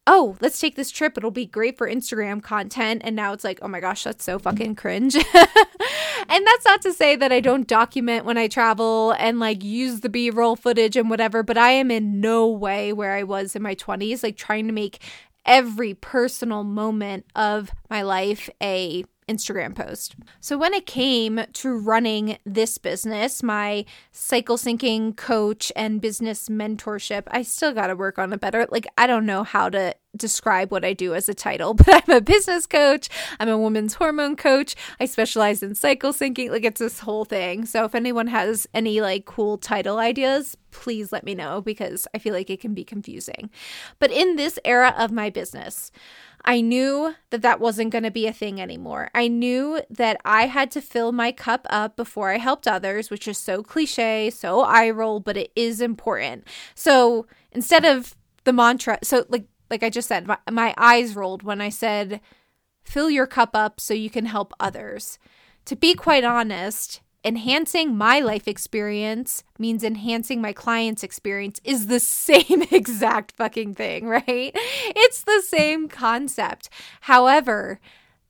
oh, 0.07 0.37
let's 0.39 0.59
take 0.59 0.75
this 0.75 0.89
trip. 0.89 1.17
It'll 1.17 1.31
be 1.31 1.45
great 1.45 1.77
for 1.77 1.87
Instagram 1.87 2.41
content. 2.41 3.01
And 3.03 3.15
now 3.15 3.33
it's 3.33 3.43
like, 3.43 3.59
oh 3.61 3.67
my 3.67 3.81
gosh, 3.81 4.03
that's 4.05 4.23
so 4.23 4.39
fucking 4.39 4.75
cringe. 4.75 5.15
and 5.15 6.47
that's 6.47 6.65
not 6.65 6.81
to 6.83 6.93
say 6.93 7.17
that 7.17 7.33
I 7.33 7.41
don't 7.41 7.67
document 7.67 8.25
when 8.25 8.37
I 8.37 8.47
travel 8.47 9.11
and 9.11 9.39
like 9.39 9.63
use 9.63 9.99
the 9.99 10.09
B 10.09 10.29
roll 10.29 10.55
footage 10.55 10.95
and 10.95 11.09
whatever, 11.09 11.43
but 11.43 11.57
I 11.57 11.71
am 11.71 11.91
in 11.91 12.21
no 12.21 12.47
way 12.47 12.93
where 12.93 13.13
I 13.13 13.23
was 13.23 13.55
in 13.55 13.61
my 13.61 13.75
20s, 13.75 14.23
like 14.23 14.37
trying 14.37 14.65
to 14.67 14.73
make 14.73 15.01
every 15.45 15.93
personal 15.93 16.63
moment 16.63 17.25
of 17.35 17.71
my 17.89 18.01
life 18.01 18.49
a 18.63 19.03
Instagram 19.27 19.75
post. 19.75 20.15
So 20.39 20.57
when 20.57 20.73
it 20.73 20.85
came 20.85 21.41
to 21.53 21.77
running 21.77 22.37
this 22.45 22.77
business, 22.77 23.43
my 23.43 23.85
cycle 24.11 24.57
syncing 24.57 25.15
coach 25.15 25.71
and 25.75 26.01
business 26.01 26.49
mentorship, 26.49 27.23
I 27.27 27.41
still 27.41 27.73
got 27.73 27.87
to 27.87 27.95
work 27.95 28.17
on 28.17 28.33
it 28.33 28.39
better. 28.39 28.67
Like 28.69 28.87
I 28.97 29.07
don't 29.07 29.25
know 29.25 29.43
how 29.43 29.69
to 29.69 29.95
describe 30.15 30.71
what 30.71 30.83
I 30.83 30.93
do 30.93 31.13
as 31.13 31.29
a 31.29 31.33
title, 31.33 31.73
but 31.75 31.87
I'm 31.89 32.15
a 32.15 32.21
business 32.21 32.65
coach, 32.65 33.09
I'm 33.39 33.49
a 33.49 33.57
women's 33.57 33.95
hormone 33.95 34.35
coach, 34.35 34.75
I 34.99 35.05
specialize 35.05 35.61
in 35.61 35.75
cycle 35.75 36.13
syncing, 36.13 36.49
like 36.49 36.63
it's 36.63 36.79
this 36.79 36.99
whole 36.99 37.25
thing. 37.25 37.65
So 37.65 37.85
if 37.85 37.95
anyone 37.95 38.27
has 38.27 38.67
any 38.73 39.01
like 39.01 39.25
cool 39.25 39.57
title 39.57 39.99
ideas, 39.99 40.57
please 40.71 41.11
let 41.11 41.23
me 41.23 41.35
know 41.35 41.61
because 41.61 42.07
I 42.13 42.19
feel 42.19 42.33
like 42.33 42.49
it 42.49 42.61
can 42.61 42.73
be 42.73 42.83
confusing. 42.83 43.49
But 43.99 44.11
in 44.11 44.35
this 44.35 44.59
era 44.65 44.93
of 44.97 45.11
my 45.11 45.29
business, 45.29 45.91
I 46.47 46.61
knew 46.61 47.13
that 47.29 47.41
that 47.41 47.59
wasn't 47.59 47.91
going 47.91 48.05
to 48.05 48.11
be 48.11 48.25
a 48.25 48.31
thing 48.31 48.61
anymore. 48.61 49.09
I 49.13 49.27
knew 49.27 49.81
that 49.89 50.15
I 50.23 50.47
had 50.47 50.71
to 50.71 50.81
fill 50.81 51.11
my 51.11 51.33
cup 51.33 51.67
up 51.69 51.97
before 51.97 52.31
I 52.31 52.37
helped 52.37 52.69
others, 52.69 53.09
which 53.09 53.27
is 53.27 53.37
so 53.37 53.61
cliche, 53.61 54.29
so 54.29 54.61
eye 54.61 54.89
roll, 54.89 55.19
but 55.19 55.35
it 55.35 55.51
is 55.57 55.81
important. 55.81 56.47
So 56.73 57.27
instead 57.51 57.83
of 57.83 58.15
the 58.45 58.53
mantra, 58.53 58.97
so 59.03 59.25
like 59.27 59.45
like 59.69 59.83
I 59.83 59.89
just 59.89 60.07
said, 60.07 60.25
my, 60.25 60.37
my 60.49 60.73
eyes 60.77 61.17
rolled 61.17 61.43
when 61.43 61.59
I 61.59 61.67
said, 61.67 62.21
"Fill 62.81 63.09
your 63.09 63.27
cup 63.27 63.49
up 63.53 63.81
so 63.81 63.93
you 63.93 64.09
can 64.09 64.25
help 64.25 64.53
others." 64.57 65.19
To 65.65 65.75
be 65.75 65.95
quite 65.95 66.23
honest, 66.23 67.01
enhancing 67.23 67.95
my 67.95 68.19
life 68.19 68.47
experience 68.47 69.43
means 69.59 69.83
enhancing 69.83 70.41
my 70.41 70.53
client's 70.53 71.03
experience 71.03 71.59
is 71.63 71.87
the 71.87 71.99
same 71.99 72.63
exact 72.71 73.33
fucking 73.33 73.75
thing, 73.75 74.07
right? 74.07 74.51
It's 74.55 75.23
the 75.23 75.41
same 75.45 75.87
concept. 75.87 76.69
However, 77.01 77.79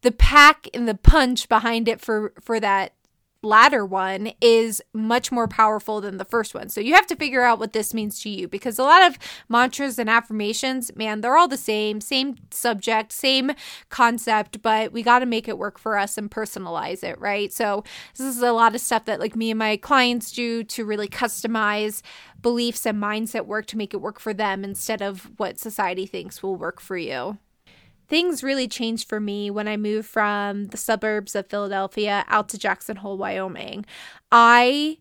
the 0.02 0.12
pack 0.12 0.68
and 0.74 0.88
the 0.88 0.96
punch 0.96 1.50
behind 1.50 1.88
it 1.88 2.00
for 2.00 2.34
for 2.40 2.60
that 2.60 2.94
latter 3.42 3.86
one 3.86 4.32
is 4.42 4.82
much 4.94 5.32
more 5.32 5.48
powerful 5.48 6.02
than 6.02 6.18
the 6.18 6.26
first 6.26 6.54
one. 6.54 6.70
So 6.70 6.82
you 6.82 6.94
have 6.94 7.08
to 7.08 7.16
figure 7.16 7.44
out 7.44 7.60
what 7.60 7.74
this 7.74 7.94
means 7.94 8.20
to 8.22 8.30
you 8.30 8.48
because 8.48 8.80
a 8.80 8.84
lot 8.84 9.06
of 9.06 9.18
mantras 9.50 10.00
and 10.00 10.10
affirmations, 10.10 10.96
man, 10.96 11.22
they're 11.22 11.38
all 11.38 11.48
the 11.48 11.58
same, 11.58 12.02
same 12.02 12.36
subject, 12.52 13.12
same 13.12 13.52
concept, 13.90 14.62
but 14.62 14.92
we 14.92 15.04
got 15.04 15.20
to 15.20 15.26
make 15.26 15.48
it 15.48 15.58
work 15.58 15.80
for 15.80 15.98
us 15.98 16.18
and 16.18 16.32
personalize 16.32 17.04
it, 17.04 17.20
right? 17.20 17.54
So 17.54 17.84
this 18.16 18.26
is 18.26 18.42
a 18.42 18.52
lot 18.52 18.76
of 18.76 18.82
stuff 18.82 19.06
that 19.06 19.20
like 19.20 19.36
me 19.36 19.52
and 19.52 19.60
my 19.60 19.78
clients 19.78 20.32
do 20.32 20.64
to 20.64 20.86
really 20.86 21.08
customize 21.08 22.02
beliefs 22.42 22.86
and 22.86 23.02
mindset 23.02 23.46
work 23.46 23.66
to 23.68 23.78
make 23.78 23.94
it 23.94 24.02
work 24.02 24.20
for 24.20 24.34
them 24.34 24.64
instead 24.64 25.02
of 25.02 25.32
what 25.38 25.60
society 25.60 26.06
thinks 26.06 26.44
will 26.44 26.56
work 26.56 26.80
for 26.80 26.98
you 26.98 27.38
things 28.08 28.44
really 28.44 28.68
changed 28.68 29.08
for 29.08 29.20
me 29.20 29.50
when 29.50 29.68
I 29.68 29.78
moved 29.78 30.08
from 30.08 30.68
the 30.68 30.78
suburbs 30.78 31.36
of 31.36 31.48
Philadelphia 31.48 32.26
out 32.28 32.50
to 32.50 32.58
Jackson 32.58 32.98
Hole, 32.98 33.18
Wyoming. 33.18 33.86
I 34.32 34.98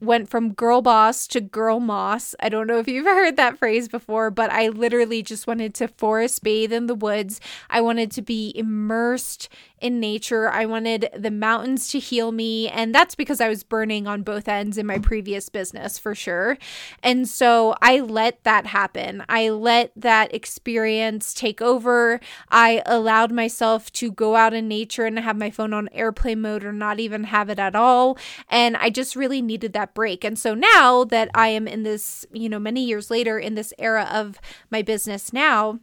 went 0.00 0.28
from 0.28 0.52
girl 0.52 0.82
boss 0.82 1.26
to 1.28 1.40
girl 1.40 1.80
moss. 1.80 2.34
I 2.40 2.48
don't 2.48 2.66
know 2.66 2.78
if 2.78 2.88
you've 2.88 3.06
heard 3.06 3.36
that 3.36 3.58
phrase 3.58 3.88
before, 3.88 4.30
but 4.30 4.50
I 4.50 4.68
literally 4.68 5.22
just 5.22 5.46
wanted 5.46 5.74
to 5.74 5.88
forest 5.88 6.42
bathe 6.42 6.72
in 6.72 6.86
the 6.86 6.94
woods. 6.94 7.40
I 7.68 7.80
wanted 7.80 8.10
to 8.12 8.22
be 8.22 8.52
immersed 8.56 9.48
in 9.80 9.98
nature. 9.98 10.50
I 10.50 10.66
wanted 10.66 11.08
the 11.16 11.30
mountains 11.30 11.88
to 11.88 11.98
heal 11.98 12.32
me. 12.32 12.68
And 12.68 12.94
that's 12.94 13.14
because 13.14 13.40
I 13.40 13.48
was 13.48 13.62
burning 13.62 14.06
on 14.06 14.22
both 14.22 14.46
ends 14.46 14.76
in 14.76 14.86
my 14.86 14.98
previous 14.98 15.48
business 15.48 15.98
for 15.98 16.14
sure. 16.14 16.58
And 17.02 17.28
so 17.28 17.74
I 17.80 18.00
let 18.00 18.44
that 18.44 18.66
happen. 18.66 19.24
I 19.28 19.48
let 19.48 19.92
that 19.96 20.34
experience 20.34 21.32
take 21.32 21.62
over. 21.62 22.20
I 22.50 22.82
allowed 22.84 23.32
myself 23.32 23.90
to 23.92 24.12
go 24.12 24.36
out 24.36 24.52
in 24.52 24.68
nature 24.68 25.04
and 25.04 25.18
have 25.18 25.36
my 25.36 25.50
phone 25.50 25.72
on 25.72 25.88
airplane 25.92 26.42
mode 26.42 26.64
or 26.64 26.72
not 26.72 27.00
even 27.00 27.24
have 27.24 27.48
it 27.48 27.58
at 27.58 27.74
all. 27.74 28.18
And 28.48 28.76
I 28.76 28.90
just 28.90 29.16
really 29.16 29.40
needed 29.40 29.72
that 29.72 29.89
break. 29.94 30.24
And 30.24 30.38
so 30.38 30.54
now 30.54 31.04
that 31.04 31.30
I 31.34 31.48
am 31.48 31.68
in 31.68 31.82
this, 31.82 32.26
you 32.32 32.48
know, 32.48 32.58
many 32.58 32.84
years 32.84 33.10
later 33.10 33.38
in 33.38 33.54
this 33.54 33.72
era 33.78 34.08
of 34.12 34.40
my 34.70 34.82
business 34.82 35.32
now, 35.32 35.80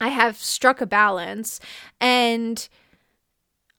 I 0.00 0.08
have 0.08 0.36
struck 0.36 0.80
a 0.80 0.86
balance 0.86 1.60
and 2.00 2.68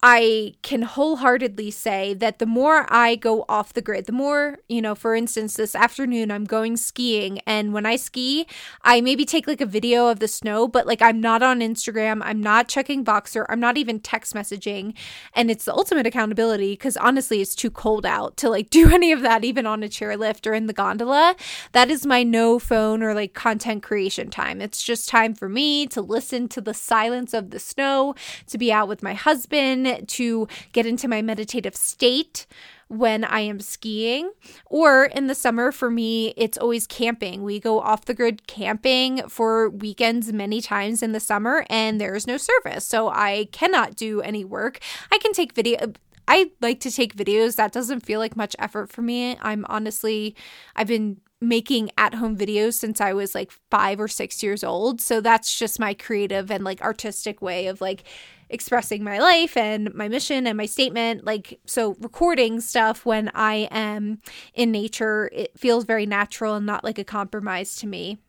I 0.03 0.53
can 0.61 0.83
wholeheartedly 0.83 1.71
say 1.71 2.13
that 2.15 2.37
the 2.37 2.45
more 2.45 2.85
I 2.93 3.15
go 3.15 3.43
off 3.49 3.73
the 3.73 3.81
grid, 3.81 4.05
the 4.05 4.11
more, 4.11 4.59
you 4.69 4.81
know, 4.81 4.93
for 4.93 5.15
instance, 5.15 5.55
this 5.55 5.73
afternoon 5.73 6.31
I'm 6.31 6.43
going 6.43 6.77
skiing. 6.77 7.39
And 7.47 7.73
when 7.73 7.85
I 7.87 7.95
ski, 7.95 8.45
I 8.83 9.01
maybe 9.01 9.25
take 9.25 9.47
like 9.47 9.61
a 9.61 9.65
video 9.65 10.07
of 10.07 10.19
the 10.19 10.27
snow, 10.27 10.67
but 10.67 10.85
like 10.85 11.01
I'm 11.01 11.19
not 11.21 11.41
on 11.41 11.59
Instagram, 11.59 12.21
I'm 12.23 12.39
not 12.39 12.67
checking 12.67 13.03
Voxer. 13.03 13.45
I'm 13.49 13.59
not 13.59 13.77
even 13.77 13.99
text 13.99 14.35
messaging. 14.35 14.93
And 15.33 15.49
it's 15.49 15.65
the 15.65 15.73
ultimate 15.73 16.05
accountability 16.05 16.73
because 16.73 16.97
honestly, 16.97 17.41
it's 17.41 17.55
too 17.55 17.71
cold 17.71 18.05
out 18.05 18.37
to 18.37 18.49
like 18.49 18.69
do 18.75 18.93
any 18.93 19.11
of 19.11 19.21
that, 19.21 19.43
even 19.43 19.65
on 19.65 19.81
a 19.81 19.87
chairlift 19.87 20.45
or 20.45 20.53
in 20.53 20.67
the 20.67 20.73
gondola. 20.73 21.35
That 21.71 21.89
is 21.89 22.05
my 22.05 22.21
no 22.21 22.59
phone 22.59 23.01
or 23.01 23.15
like 23.15 23.33
content 23.33 23.81
creation 23.81 24.29
time. 24.29 24.61
It's 24.61 24.83
just 24.83 25.09
time 25.09 25.33
for 25.33 25.49
me 25.49 25.87
to 25.87 26.01
listen 26.01 26.47
to 26.49 26.61
the 26.61 26.73
silence 26.73 27.33
of 27.33 27.49
the 27.49 27.59
snow, 27.59 28.13
to 28.47 28.57
be 28.57 28.71
out 28.71 28.87
with 28.87 29.01
my 29.01 29.13
husband 29.13 29.84
to 30.07 30.47
get 30.73 30.85
into 30.85 31.07
my 31.07 31.21
meditative 31.21 31.75
state 31.75 32.45
when 32.87 33.23
I 33.23 33.39
am 33.39 33.59
skiing. 33.59 34.31
Or 34.65 35.05
in 35.05 35.27
the 35.27 35.35
summer, 35.35 35.71
for 35.71 35.89
me, 35.89 36.33
it's 36.37 36.57
always 36.57 36.85
camping. 36.85 37.43
We 37.43 37.59
go 37.59 37.79
off 37.79 38.05
the 38.05 38.13
grid 38.13 38.47
camping 38.47 39.27
for 39.27 39.69
weekends 39.69 40.31
many 40.31 40.61
times 40.61 41.01
in 41.01 41.11
the 41.11 41.19
summer, 41.19 41.65
and 41.69 41.99
there 41.99 42.15
is 42.15 42.27
no 42.27 42.37
service. 42.37 42.85
So 42.85 43.09
I 43.09 43.47
cannot 43.51 43.95
do 43.95 44.21
any 44.21 44.45
work. 44.45 44.79
I 45.11 45.17
can 45.17 45.33
take 45.33 45.53
video. 45.53 45.93
I 46.27 46.51
like 46.61 46.79
to 46.81 46.91
take 46.91 47.15
videos. 47.15 47.55
That 47.55 47.71
doesn't 47.71 48.05
feel 48.05 48.19
like 48.19 48.35
much 48.35 48.55
effort 48.57 48.89
for 48.89 49.01
me. 49.01 49.37
I'm 49.41 49.65
honestly, 49.69 50.35
I've 50.75 50.87
been 50.87 51.17
making 51.41 51.91
at 51.97 52.15
home 52.15 52.37
videos 52.37 52.73
since 52.73 53.01
I 53.01 53.13
was 53.13 53.35
like 53.35 53.51
five 53.69 53.99
or 53.99 54.07
six 54.07 54.41
years 54.41 54.63
old. 54.63 55.01
So 55.01 55.21
that's 55.21 55.57
just 55.57 55.79
my 55.79 55.93
creative 55.93 56.49
and 56.49 56.63
like 56.63 56.81
artistic 56.81 57.41
way 57.41 57.67
of 57.67 57.81
like 57.81 58.03
expressing 58.49 59.03
my 59.03 59.19
life 59.19 59.57
and 59.57 59.93
my 59.93 60.07
mission 60.07 60.47
and 60.47 60.57
my 60.57 60.65
statement. 60.65 61.25
Like, 61.25 61.59
so 61.65 61.95
recording 61.99 62.61
stuff 62.61 63.05
when 63.05 63.29
I 63.33 63.67
am 63.71 64.19
in 64.53 64.71
nature, 64.71 65.29
it 65.33 65.57
feels 65.57 65.83
very 65.83 66.05
natural 66.05 66.55
and 66.55 66.65
not 66.65 66.83
like 66.83 66.99
a 66.99 67.03
compromise 67.03 67.75
to 67.77 67.87
me. 67.87 68.19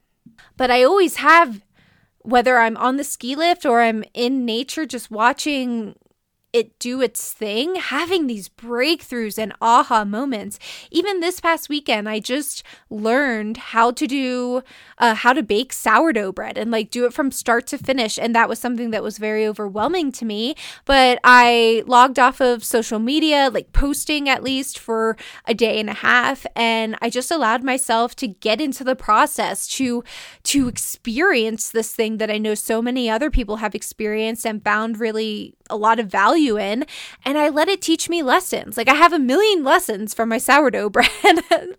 But 0.57 0.71
I 0.71 0.83
always 0.83 1.17
have, 1.17 1.63
whether 2.21 2.59
I'm 2.59 2.77
on 2.77 2.97
the 2.97 3.05
ski 3.05 3.37
lift 3.37 3.65
or 3.65 3.83
I'm 3.83 4.05
in 4.13 4.45
nature 4.45 4.85
just 4.85 5.11
watching 5.11 5.95
it 6.57 6.79
do 6.79 7.03
its 7.03 7.33
thing, 7.33 7.75
having 7.75 8.27
these 8.27 8.49
breakthroughs 8.49 9.37
and 9.37 9.53
aha 9.61 10.07
moments. 10.07 10.59
Even 10.91 11.21
this 11.21 11.39
past 11.39 11.69
weekend, 11.69 12.09
I 12.09 12.19
just 12.19 12.63
learned 12.89 13.59
how 13.59 13.91
to 13.91 14.07
do, 14.07 14.63
uh, 14.97 15.15
how 15.15 15.35
to 15.35 15.43
bake 15.43 15.75
sourdough 15.75 16.33
bread 16.33 16.57
and 16.57 16.71
like 16.71 16.91
do 16.91 17.05
it 17.05 17.13
from 17.13 17.31
start 17.31 17.67
to 17.67 17.79
finish. 17.79 18.19
And 18.19 18.35
that 18.35 18.49
was 18.49 18.59
something 18.59 18.91
that 18.91 19.03
was 19.03 19.19
very 19.19 19.47
overwhelming 19.47 20.13
to 20.13 20.25
me. 20.25 20.55
But 20.87 21.19
I 21.23 21.83
logged 21.87 22.19
off 22.19 22.41
of 22.41 22.65
social 22.65 22.99
media, 22.99 23.51
like 23.53 23.73
posting 23.73 24.27
at 24.27 24.43
least 24.43 24.79
for 24.79 25.15
a 25.45 25.53
day 25.53 25.79
and 25.79 25.91
a 25.91 25.95
half. 25.95 26.47
And 26.57 26.97
I 27.03 27.11
just 27.11 27.31
allowed 27.31 27.65
myself 27.65 28.17
to 28.17 28.29
get 28.29 28.63
into 28.63 28.83
the 28.83 28.97
process 28.97 29.69
to, 29.77 30.03
to 30.45 30.69
experience 30.69 31.71
this 31.71 31.93
thing 31.93 32.17
that 32.17 32.31
I 32.31 32.39
know 32.39 32.55
so 32.55 32.81
many 32.81 33.11
other 33.11 33.31
people 33.31 33.57
have 33.57 33.75
experienced 33.75 34.47
and 34.47 34.65
found 34.65 34.99
really 34.99 35.55
a 35.69 35.77
lot 35.77 35.99
of 35.99 36.07
value 36.07 36.46
in 36.55 36.87
and 37.25 37.37
I 37.37 37.49
let 37.49 37.69
it 37.69 37.83
teach 37.83 38.09
me 38.09 38.23
lessons. 38.23 38.76
Like 38.76 38.88
I 38.88 38.95
have 38.95 39.12
a 39.12 39.19
million 39.19 39.65
lessons 39.65 40.15
from 40.15 40.29
my 40.29 40.38
sourdough 40.38 40.91
bread, 40.91 41.09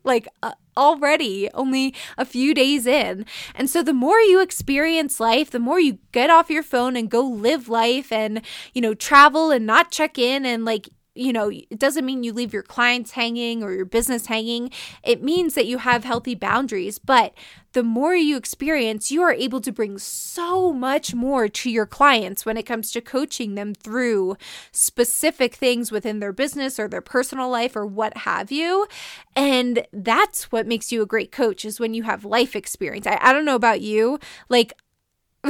like 0.04 0.28
a, 0.44 0.54
already, 0.76 1.50
only 1.54 1.94
a 2.18 2.26
few 2.26 2.54
days 2.54 2.86
in. 2.86 3.26
And 3.56 3.70
so 3.70 3.82
the 3.82 3.94
more 3.94 4.20
you 4.20 4.42
experience 4.42 5.20
life, 5.20 5.50
the 5.50 5.60
more 5.60 5.80
you 5.80 5.98
get 6.12 6.30
off 6.30 6.50
your 6.50 6.64
phone 6.64 6.96
and 6.96 7.10
go 7.10 7.22
live 7.22 7.70
life 7.70 8.12
and, 8.12 8.42
you 8.74 8.82
know, 8.82 8.94
travel 8.94 9.52
and 9.52 9.66
not 9.66 9.92
check 9.92 10.18
in 10.18 10.46
and 10.46 10.66
like 10.66 10.90
you 11.18 11.34
know, 11.34 11.50
it 11.50 11.80
doesn't 11.80 12.06
mean 12.06 12.24
you 12.24 12.34
leave 12.34 12.54
your 12.54 12.64
clients 12.64 13.12
hanging 13.12 13.64
or 13.64 13.74
your 13.74 13.86
business 13.86 14.28
hanging. 14.28 14.72
It 15.04 15.24
means 15.24 15.54
that 15.56 15.66
you 15.66 15.80
have 15.80 16.04
healthy 16.04 16.36
boundaries. 16.36 17.00
But 17.00 17.34
the 17.74 17.84
more 17.84 18.16
you 18.16 18.38
experience, 18.38 19.12
you 19.12 19.22
are 19.22 19.34
able 19.34 19.62
to 19.62 19.72
bring 19.72 19.98
so 19.98 20.74
much 20.74 21.14
more 21.14 21.48
to 21.48 21.70
your 21.70 21.86
clients 21.86 22.46
when 22.46 22.58
it 22.58 22.64
comes 22.64 22.92
to 22.92 23.02
coaching 23.02 23.56
them 23.56 23.74
through 23.74 24.36
specific 24.72 25.56
things 25.56 25.92
within 25.92 26.20
their 26.20 26.34
business 26.34 26.80
or 26.80 26.88
their 26.88 27.02
personal 27.02 27.50
life 27.50 27.76
or 27.76 27.86
what 27.86 28.18
have 28.18 28.52
you. 28.52 28.88
And 29.36 29.86
that's 29.92 30.52
what 30.52 30.68
makes 30.68 30.92
you 30.92 31.02
a 31.02 31.06
great 31.06 31.32
coach 31.32 31.66
is 31.66 31.80
when 31.80 31.94
you 31.94 32.04
have 32.04 32.26
life 32.26 32.56
experience. 32.56 33.06
I, 33.06 33.20
I 33.22 33.34
don't 33.34 33.46
know 33.46 33.56
about 33.56 33.82
you. 33.82 34.20
Like, 34.50 34.74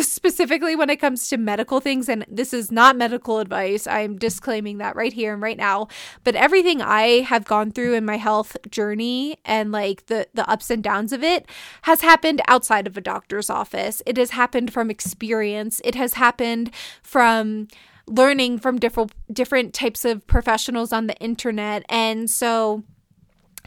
specifically 0.01 0.75
when 0.75 0.89
it 0.89 0.97
comes 0.97 1.27
to 1.29 1.37
medical 1.37 1.79
things 1.79 2.09
and 2.09 2.25
this 2.27 2.53
is 2.53 2.71
not 2.71 2.95
medical 2.95 3.39
advice 3.39 3.87
i'm 3.87 4.17
disclaiming 4.17 4.77
that 4.77 4.95
right 4.95 5.13
here 5.13 5.33
and 5.33 5.41
right 5.41 5.57
now 5.57 5.87
but 6.23 6.35
everything 6.35 6.81
i 6.81 7.21
have 7.21 7.45
gone 7.45 7.71
through 7.71 7.93
in 7.93 8.05
my 8.05 8.17
health 8.17 8.57
journey 8.69 9.37
and 9.45 9.71
like 9.71 10.05
the 10.07 10.27
the 10.33 10.47
ups 10.49 10.69
and 10.69 10.83
downs 10.83 11.11
of 11.11 11.23
it 11.23 11.47
has 11.83 12.01
happened 12.01 12.41
outside 12.47 12.87
of 12.87 12.97
a 12.97 13.01
doctor's 13.01 13.49
office. 13.49 14.01
It 14.05 14.17
has 14.17 14.31
happened 14.31 14.73
from 14.73 14.89
experience. 14.89 15.81
It 15.83 15.95
has 15.95 16.13
happened 16.13 16.71
from 17.01 17.67
learning 18.07 18.59
from 18.59 18.77
different 18.77 19.11
different 19.31 19.73
types 19.73 20.05
of 20.05 20.25
professionals 20.27 20.93
on 20.93 21.07
the 21.07 21.15
internet. 21.17 21.83
And 21.89 22.29
so 22.29 22.83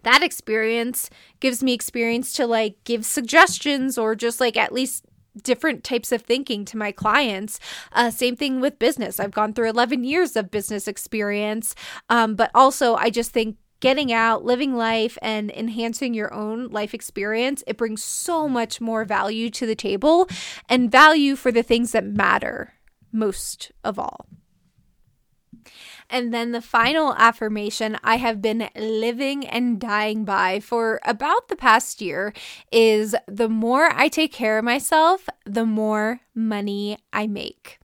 that 0.03 0.23
experience 0.23 1.11
gives 1.41 1.63
me 1.63 1.73
experience 1.73 2.33
to 2.35 2.47
like 2.47 2.77
give 2.85 3.05
suggestions 3.05 3.99
or 3.99 4.15
just 4.15 4.41
like 4.41 4.57
at 4.57 4.73
least 4.73 5.05
different 5.43 5.85
types 5.85 6.13
of 6.13 6.23
thinking 6.23 6.65
to 6.67 6.77
my 6.77 6.93
clients. 6.93 7.61
Uh, 7.93 8.11
same 8.11 8.37
thing 8.37 8.61
with 8.61 8.79
business. 8.79 9.21
I've 9.21 9.31
gone 9.31 9.53
through 9.53 9.71
11 9.71 10.05
years 10.05 10.37
of 10.37 10.51
business 10.51 10.89
experience, 10.89 11.75
um, 12.09 12.35
but 12.35 12.51
also 12.55 12.95
I 12.95 13.11
just 13.11 13.31
think 13.33 13.57
getting 13.81 14.13
out, 14.13 14.45
living 14.45 14.77
life, 14.77 15.17
and 15.23 15.51
enhancing 15.51 16.15
your 16.15 16.33
own 16.33 16.69
life 16.69 16.95
experience, 16.95 17.65
it 17.67 17.79
brings 17.79 18.05
so 18.05 18.49
much 18.49 18.81
more 18.81 19.05
value 19.05 19.51
to 19.51 19.67
the 19.67 19.75
table 19.75 20.29
and 20.69 20.93
value 20.93 21.35
for 21.35 21.51
the 21.51 21.63
things 21.63 21.93
that 21.93 22.05
matter 22.05 22.75
most 23.13 23.73
of 23.83 23.99
all. 23.99 24.27
And 26.11 26.35
then 26.35 26.51
the 26.51 26.61
final 26.61 27.15
affirmation 27.15 27.97
I 28.03 28.17
have 28.17 28.43
been 28.43 28.69
living 28.75 29.47
and 29.47 29.81
dying 29.81 30.25
by 30.25 30.59
for 30.59 31.01
about 31.05 31.49
the 31.49 31.57
past 31.57 32.03
year 32.03 32.33
is 32.73 33.15
the 33.29 33.49
more 33.49 33.91
I 33.95 34.09
take 34.09 34.33
care 34.33 34.59
of 34.59 34.65
myself, 34.65 35.29
the 35.47 35.65
more 35.65 36.21
money 36.35 36.99
I 37.13 37.29
make. 37.29 37.79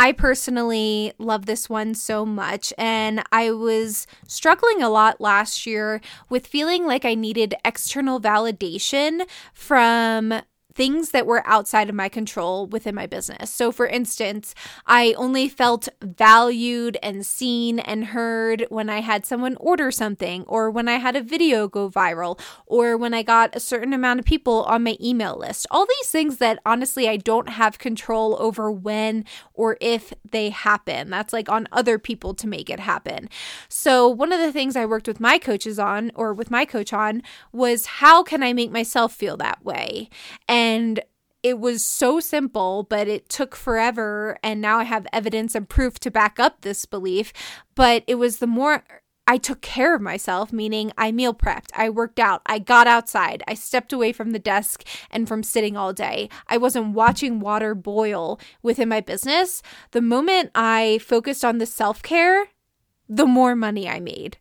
I 0.00 0.12
personally 0.12 1.12
love 1.18 1.46
this 1.46 1.68
one 1.68 1.92
so 1.96 2.24
much, 2.24 2.72
and 2.78 3.20
I 3.32 3.50
was 3.50 4.06
struggling 4.28 4.80
a 4.80 4.88
lot 4.88 5.20
last 5.20 5.66
year 5.66 6.00
with 6.28 6.46
feeling 6.46 6.86
like 6.86 7.04
I 7.04 7.16
needed 7.16 7.56
external 7.64 8.20
validation 8.20 9.26
from 9.52 10.40
things 10.78 11.10
that 11.10 11.26
were 11.26 11.42
outside 11.44 11.88
of 11.88 11.94
my 11.96 12.08
control 12.08 12.64
within 12.68 12.94
my 12.94 13.04
business. 13.04 13.50
So, 13.50 13.72
for 13.72 13.84
instance, 13.84 14.54
I 14.86 15.12
only 15.14 15.48
felt 15.48 15.88
valued 16.00 16.96
and 17.02 17.26
seen 17.26 17.80
and 17.80 18.04
heard 18.04 18.64
when 18.68 18.88
I 18.88 19.00
had 19.00 19.26
someone 19.26 19.56
order 19.56 19.90
something, 19.90 20.44
or 20.44 20.70
when 20.70 20.86
I 20.86 20.98
had 20.98 21.16
a 21.16 21.20
video 21.20 21.66
go 21.66 21.90
viral, 21.90 22.38
or 22.64 22.96
when 22.96 23.12
I 23.12 23.24
got 23.24 23.56
a 23.56 23.60
certain 23.60 23.92
amount 23.92 24.20
of 24.20 24.24
people 24.24 24.62
on 24.66 24.84
my 24.84 24.96
email 25.00 25.36
list. 25.36 25.66
All 25.72 25.84
these 25.84 26.12
things 26.12 26.36
that 26.36 26.60
honestly 26.64 27.08
I 27.08 27.16
don't 27.16 27.48
have 27.48 27.80
control 27.80 28.36
over 28.38 28.70
when 28.70 29.24
or 29.54 29.78
if 29.80 30.12
they 30.30 30.50
happen. 30.50 31.10
That's 31.10 31.32
like 31.32 31.48
on 31.48 31.66
other 31.72 31.98
people 31.98 32.34
to 32.34 32.46
make 32.46 32.70
it 32.70 32.78
happen. 32.78 33.28
So, 33.68 34.06
one 34.06 34.32
of 34.32 34.38
the 34.38 34.52
things 34.52 34.76
I 34.76 34.86
worked 34.86 35.08
with 35.08 35.18
my 35.18 35.38
coaches 35.38 35.80
on, 35.80 36.12
or 36.14 36.32
with 36.32 36.52
my 36.52 36.64
coach 36.64 36.92
on, 36.92 37.24
was 37.50 37.86
how 37.86 38.22
can 38.22 38.44
I 38.44 38.52
make 38.52 38.70
myself 38.70 39.12
feel 39.12 39.36
that 39.38 39.64
way? 39.64 40.08
And 40.46 40.67
and 40.68 41.00
it 41.42 41.58
was 41.58 41.82
so 41.82 42.20
simple, 42.20 42.82
but 42.82 43.08
it 43.08 43.30
took 43.30 43.56
forever. 43.56 44.38
And 44.42 44.60
now 44.60 44.78
I 44.78 44.84
have 44.84 45.06
evidence 45.14 45.54
and 45.54 45.66
proof 45.66 45.98
to 46.00 46.10
back 46.10 46.38
up 46.38 46.60
this 46.60 46.84
belief. 46.84 47.32
But 47.74 48.04
it 48.06 48.16
was 48.16 48.38
the 48.38 48.46
more 48.46 48.84
I 49.26 49.38
took 49.38 49.62
care 49.62 49.94
of 49.94 50.02
myself, 50.02 50.52
meaning 50.52 50.92
I 50.98 51.10
meal 51.12 51.34
prepped, 51.34 51.70
I 51.74 51.90
worked 51.90 52.18
out, 52.18 52.40
I 52.46 52.58
got 52.58 52.86
outside, 52.86 53.42
I 53.46 53.52
stepped 53.54 53.92
away 53.92 54.10
from 54.12 54.30
the 54.30 54.38
desk 54.38 54.84
and 55.10 55.28
from 55.28 55.42
sitting 55.42 55.76
all 55.76 55.92
day. 55.92 56.30
I 56.46 56.56
wasn't 56.56 56.94
watching 56.94 57.38
water 57.40 57.74
boil 57.74 58.40
within 58.62 58.88
my 58.88 59.00
business. 59.02 59.62
The 59.92 60.00
moment 60.00 60.50
I 60.54 60.98
focused 61.02 61.44
on 61.44 61.58
the 61.58 61.66
self 61.66 62.02
care, 62.02 62.46
the 63.08 63.26
more 63.26 63.54
money 63.54 63.88
I 63.88 64.00
made. 64.00 64.38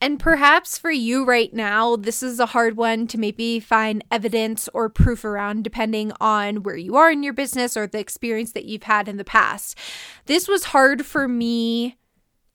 And 0.00 0.20
perhaps 0.20 0.76
for 0.76 0.90
you 0.90 1.24
right 1.24 1.52
now, 1.54 1.96
this 1.96 2.22
is 2.22 2.38
a 2.38 2.46
hard 2.46 2.76
one 2.76 3.06
to 3.08 3.18
maybe 3.18 3.60
find 3.60 4.04
evidence 4.10 4.68
or 4.74 4.90
proof 4.90 5.24
around, 5.24 5.64
depending 5.64 6.12
on 6.20 6.62
where 6.62 6.76
you 6.76 6.96
are 6.96 7.10
in 7.10 7.22
your 7.22 7.32
business 7.32 7.76
or 7.76 7.86
the 7.86 7.98
experience 7.98 8.52
that 8.52 8.66
you've 8.66 8.82
had 8.82 9.08
in 9.08 9.16
the 9.16 9.24
past. 9.24 9.78
This 10.26 10.48
was 10.48 10.64
hard 10.64 11.06
for 11.06 11.26
me 11.26 11.96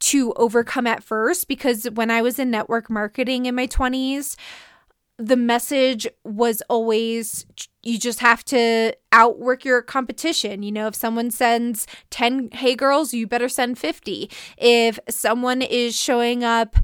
to 0.02 0.34
overcome 0.34 0.88
at 0.88 1.04
first 1.04 1.48
because 1.48 1.86
when 1.86 2.12
I 2.12 2.22
was 2.22 2.38
in 2.38 2.52
network 2.52 2.90
marketing 2.90 3.48
in 3.48 3.56
my 3.56 3.68
20s, 3.68 4.36
the 5.18 5.38
message 5.38 6.08
was 6.24 6.64
always 6.68 7.46
you 7.84 8.00
just 8.00 8.20
have 8.20 8.44
to 8.46 8.94
outwork 9.12 9.64
your 9.64 9.82
competition. 9.82 10.64
You 10.64 10.72
know, 10.72 10.88
if 10.88 10.96
someone 10.96 11.30
sends 11.30 11.86
10 12.10 12.50
hey 12.54 12.76
girls, 12.76 13.14
you 13.14 13.28
better 13.28 13.50
send 13.50 13.78
50. 13.78 14.30
If 14.58 15.00
someone 15.10 15.62
is 15.62 15.96
showing 15.96 16.44
up, 16.44 16.78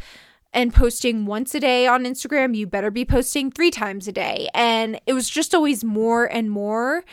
and 0.54 0.74
posting 0.74 1.26
once 1.26 1.54
a 1.56 1.60
day 1.60 1.88
on 1.88 2.04
Instagram, 2.04 2.56
you 2.56 2.68
better 2.68 2.92
be 2.92 3.06
posting 3.06 3.52
three 3.52 3.72
times 3.72 4.08
a 4.08 4.12
day. 4.12 4.50
And 4.54 5.00
it 5.06 5.14
was 5.14 5.30
just 5.30 5.54
always 5.54 5.84
more 5.84 6.26
and 6.26 6.50
more. 6.50 7.04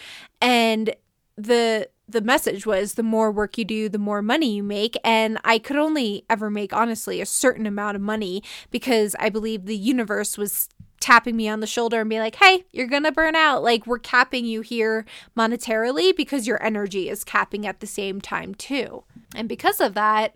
And 0.40 0.94
the 1.37 1.88
the 2.07 2.20
message 2.20 2.66
was 2.66 2.94
the 2.94 3.03
more 3.03 3.31
work 3.31 3.57
you 3.57 3.64
do, 3.64 3.88
the 3.88 3.99
more 3.99 4.20
money 4.20 4.55
you 4.57 4.62
make. 4.62 4.97
And 5.03 5.38
I 5.42 5.59
could 5.59 5.77
only 5.77 6.25
ever 6.29 6.51
make, 6.51 6.73
honestly, 6.73 7.20
a 7.20 7.27
certain 7.27 7.66
amount 7.66 7.97
of 7.97 8.03
money 8.03 8.42
because 8.70 9.16
I 9.18 9.31
believe 9.31 9.64
the 9.64 9.77
universe 9.77 10.37
was 10.37 10.68
tapping 11.01 11.37
me 11.37 11.49
on 11.49 11.61
the 11.61 11.66
shoulder 11.66 12.01
and 12.01 12.11
be 12.11 12.18
like, 12.18 12.37
hey, 12.37 12.64
you're 12.73 12.87
going 12.87 13.03
to 13.05 13.12
burn 13.12 13.35
out. 13.35 13.62
Like, 13.62 13.87
we're 13.87 13.99
capping 13.99 14.44
you 14.44 14.61
here 14.61 15.05
monetarily 15.37 16.14
because 16.16 16.47
your 16.47 16.62
energy 16.62 17.09
is 17.09 17.25
capping 17.25 17.66
at 17.66 17.81
the 17.81 17.87
same 17.87 18.20
time, 18.20 18.55
too. 18.55 19.05
And 19.35 19.49
because 19.49 19.81
of 19.81 19.94
that, 19.94 20.35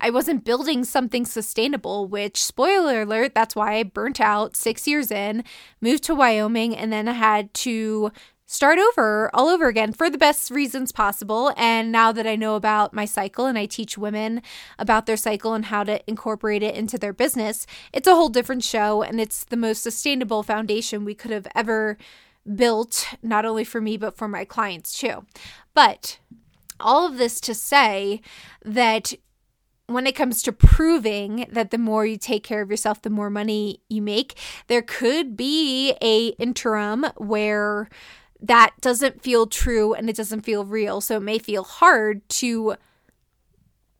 I 0.00 0.10
wasn't 0.10 0.44
building 0.44 0.84
something 0.84 1.26
sustainable, 1.26 2.06
which, 2.08 2.42
spoiler 2.42 3.02
alert, 3.02 3.34
that's 3.34 3.54
why 3.54 3.74
I 3.74 3.82
burnt 3.82 4.20
out 4.20 4.56
six 4.56 4.86
years 4.88 5.10
in, 5.10 5.44
moved 5.80 6.04
to 6.04 6.14
Wyoming, 6.14 6.76
and 6.76 6.92
then 6.92 7.08
I 7.08 7.12
had 7.12 7.52
to 7.54 8.10
start 8.46 8.80
over 8.80 9.30
all 9.32 9.46
over 9.46 9.68
again 9.68 9.92
for 9.92 10.10
the 10.10 10.18
best 10.18 10.50
reasons 10.50 10.90
possible. 10.90 11.52
And 11.56 11.92
now 11.92 12.10
that 12.10 12.26
I 12.26 12.34
know 12.34 12.56
about 12.56 12.92
my 12.92 13.04
cycle 13.04 13.46
and 13.46 13.56
I 13.56 13.66
teach 13.66 13.96
women 13.96 14.42
about 14.76 15.06
their 15.06 15.16
cycle 15.16 15.54
and 15.54 15.66
how 15.66 15.84
to 15.84 16.00
incorporate 16.10 16.64
it 16.64 16.74
into 16.74 16.98
their 16.98 17.12
business, 17.12 17.64
it's 17.92 18.08
a 18.08 18.14
whole 18.14 18.28
different 18.28 18.64
show 18.64 19.02
and 19.02 19.20
it's 19.20 19.44
the 19.44 19.56
most 19.56 19.84
sustainable 19.84 20.42
foundation 20.42 21.04
we 21.04 21.14
could 21.14 21.30
have 21.30 21.46
ever 21.54 21.96
built, 22.56 23.06
not 23.22 23.44
only 23.44 23.62
for 23.62 23.80
me, 23.80 23.96
but 23.96 24.16
for 24.16 24.26
my 24.26 24.44
clients 24.44 24.98
too. 24.98 25.24
But 25.72 26.18
all 26.80 27.06
of 27.06 27.18
this 27.18 27.40
to 27.42 27.54
say 27.54 28.20
that 28.64 29.12
when 29.92 30.06
it 30.06 30.14
comes 30.14 30.42
to 30.42 30.52
proving 30.52 31.46
that 31.50 31.70
the 31.70 31.78
more 31.78 32.06
you 32.06 32.16
take 32.16 32.42
care 32.42 32.62
of 32.62 32.70
yourself 32.70 33.02
the 33.02 33.10
more 33.10 33.30
money 33.30 33.80
you 33.88 34.00
make 34.00 34.38
there 34.68 34.82
could 34.82 35.36
be 35.36 35.94
a 36.02 36.28
interim 36.38 37.04
where 37.16 37.88
that 38.42 38.72
doesn't 38.80 39.22
feel 39.22 39.46
true 39.46 39.94
and 39.94 40.08
it 40.08 40.16
doesn't 40.16 40.42
feel 40.42 40.64
real. 40.64 41.00
So 41.00 41.16
it 41.16 41.22
may 41.22 41.38
feel 41.38 41.64
hard 41.64 42.26
to 42.30 42.76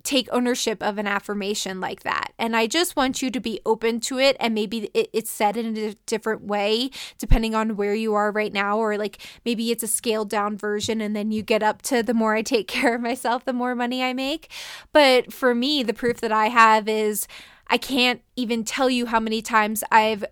take 0.03 0.29
ownership 0.33 0.83
of 0.83 0.99
an 0.99 1.07
affirmation 1.07 1.81
like 1.81 2.03
that. 2.03 2.33
And 2.39 2.57
I 2.57 2.67
just 2.67 2.97
want 2.97 3.23
you 3.23 3.31
to 3.31 3.41
be 3.41 3.61
open 3.67 4.01
to 4.01 4.19
it 4.19 4.37
and 4.41 4.55
maybe 4.55 4.91
it, 4.95 5.11
it's 5.13 5.31
said 5.31 5.57
in 5.57 5.77
a 5.77 5.95
different 6.07 6.45
way 6.45 6.91
depending 7.19 7.55
on 7.55 7.77
where 7.77 7.95
you 7.95 8.15
are 8.15 8.31
right 8.31 8.53
now, 8.53 8.79
or 8.79 8.97
like 8.97 9.19
maybe 9.45 9.71
it's 9.71 9.83
a 9.83 9.89
scaled 9.89 10.31
down 10.31 10.57
version 10.57 11.01
and 11.01 11.15
then 11.15 11.31
you 11.31 11.43
get 11.43 11.63
up 11.63 11.83
to 11.83 12.03
the 12.03 12.15
more 12.15 12.35
I 12.35 12.43
take 12.43 12.69
care 12.69 12.95
of 12.95 13.01
myself, 13.01 13.45
the 13.45 13.53
more 13.53 13.75
money 13.75 14.03
I 14.03 14.13
make. 14.13 14.51
But 14.93 15.33
for 15.33 15.55
me, 15.55 15.83
the 15.83 15.95
proof 15.95 16.21
that 16.21 16.33
I 16.33 16.47
have 16.47 16.89
is 16.89 17.27
I 17.67 17.79
can't 17.79 18.23
even 18.37 18.65
tell 18.65 18.91
you 18.91 19.07
how 19.07 19.21
many 19.21 19.43
times 19.43 19.85
I've 19.93 20.25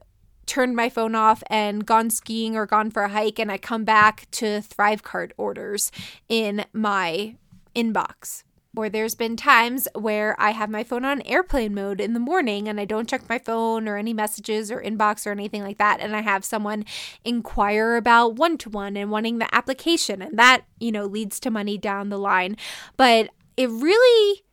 turned 0.46 0.74
my 0.74 0.88
phone 0.88 1.14
off 1.14 1.42
and 1.48 1.84
gone 1.84 2.10
skiing 2.10 2.56
or 2.56 2.66
gone 2.66 2.90
for 2.90 3.02
a 3.02 3.08
hike 3.10 3.38
and 3.38 3.52
I 3.52 3.58
come 3.58 3.84
back 3.84 4.26
to 4.32 4.60
Thrivecart 4.60 5.32
orders 5.36 5.92
in 6.28 6.64
my 6.72 7.36
inbox 7.76 8.44
or 8.78 8.88
there's 8.88 9.16
been 9.16 9.36
times 9.36 9.88
where 9.96 10.36
I 10.38 10.52
have 10.52 10.70
my 10.70 10.84
phone 10.84 11.04
on 11.04 11.20
airplane 11.22 11.74
mode 11.74 12.00
in 12.00 12.12
the 12.12 12.20
morning 12.20 12.68
and 12.68 12.78
I 12.78 12.84
don't 12.84 13.08
check 13.08 13.28
my 13.28 13.40
phone 13.40 13.88
or 13.88 13.96
any 13.96 14.12
messages 14.12 14.70
or 14.70 14.80
inbox 14.80 15.26
or 15.26 15.32
anything 15.32 15.64
like 15.64 15.78
that. 15.78 15.98
And 15.98 16.14
I 16.14 16.20
have 16.20 16.44
someone 16.44 16.84
inquire 17.24 17.96
about 17.96 18.36
one 18.36 18.56
to 18.58 18.70
one 18.70 18.96
and 18.96 19.10
wanting 19.10 19.38
the 19.38 19.52
application. 19.52 20.22
And 20.22 20.38
that, 20.38 20.62
you 20.78 20.92
know, 20.92 21.06
leads 21.06 21.40
to 21.40 21.50
money 21.50 21.76
down 21.76 22.08
the 22.08 22.20
line. 22.20 22.56
But 22.96 23.30
it 23.56 23.68
really 23.68 24.44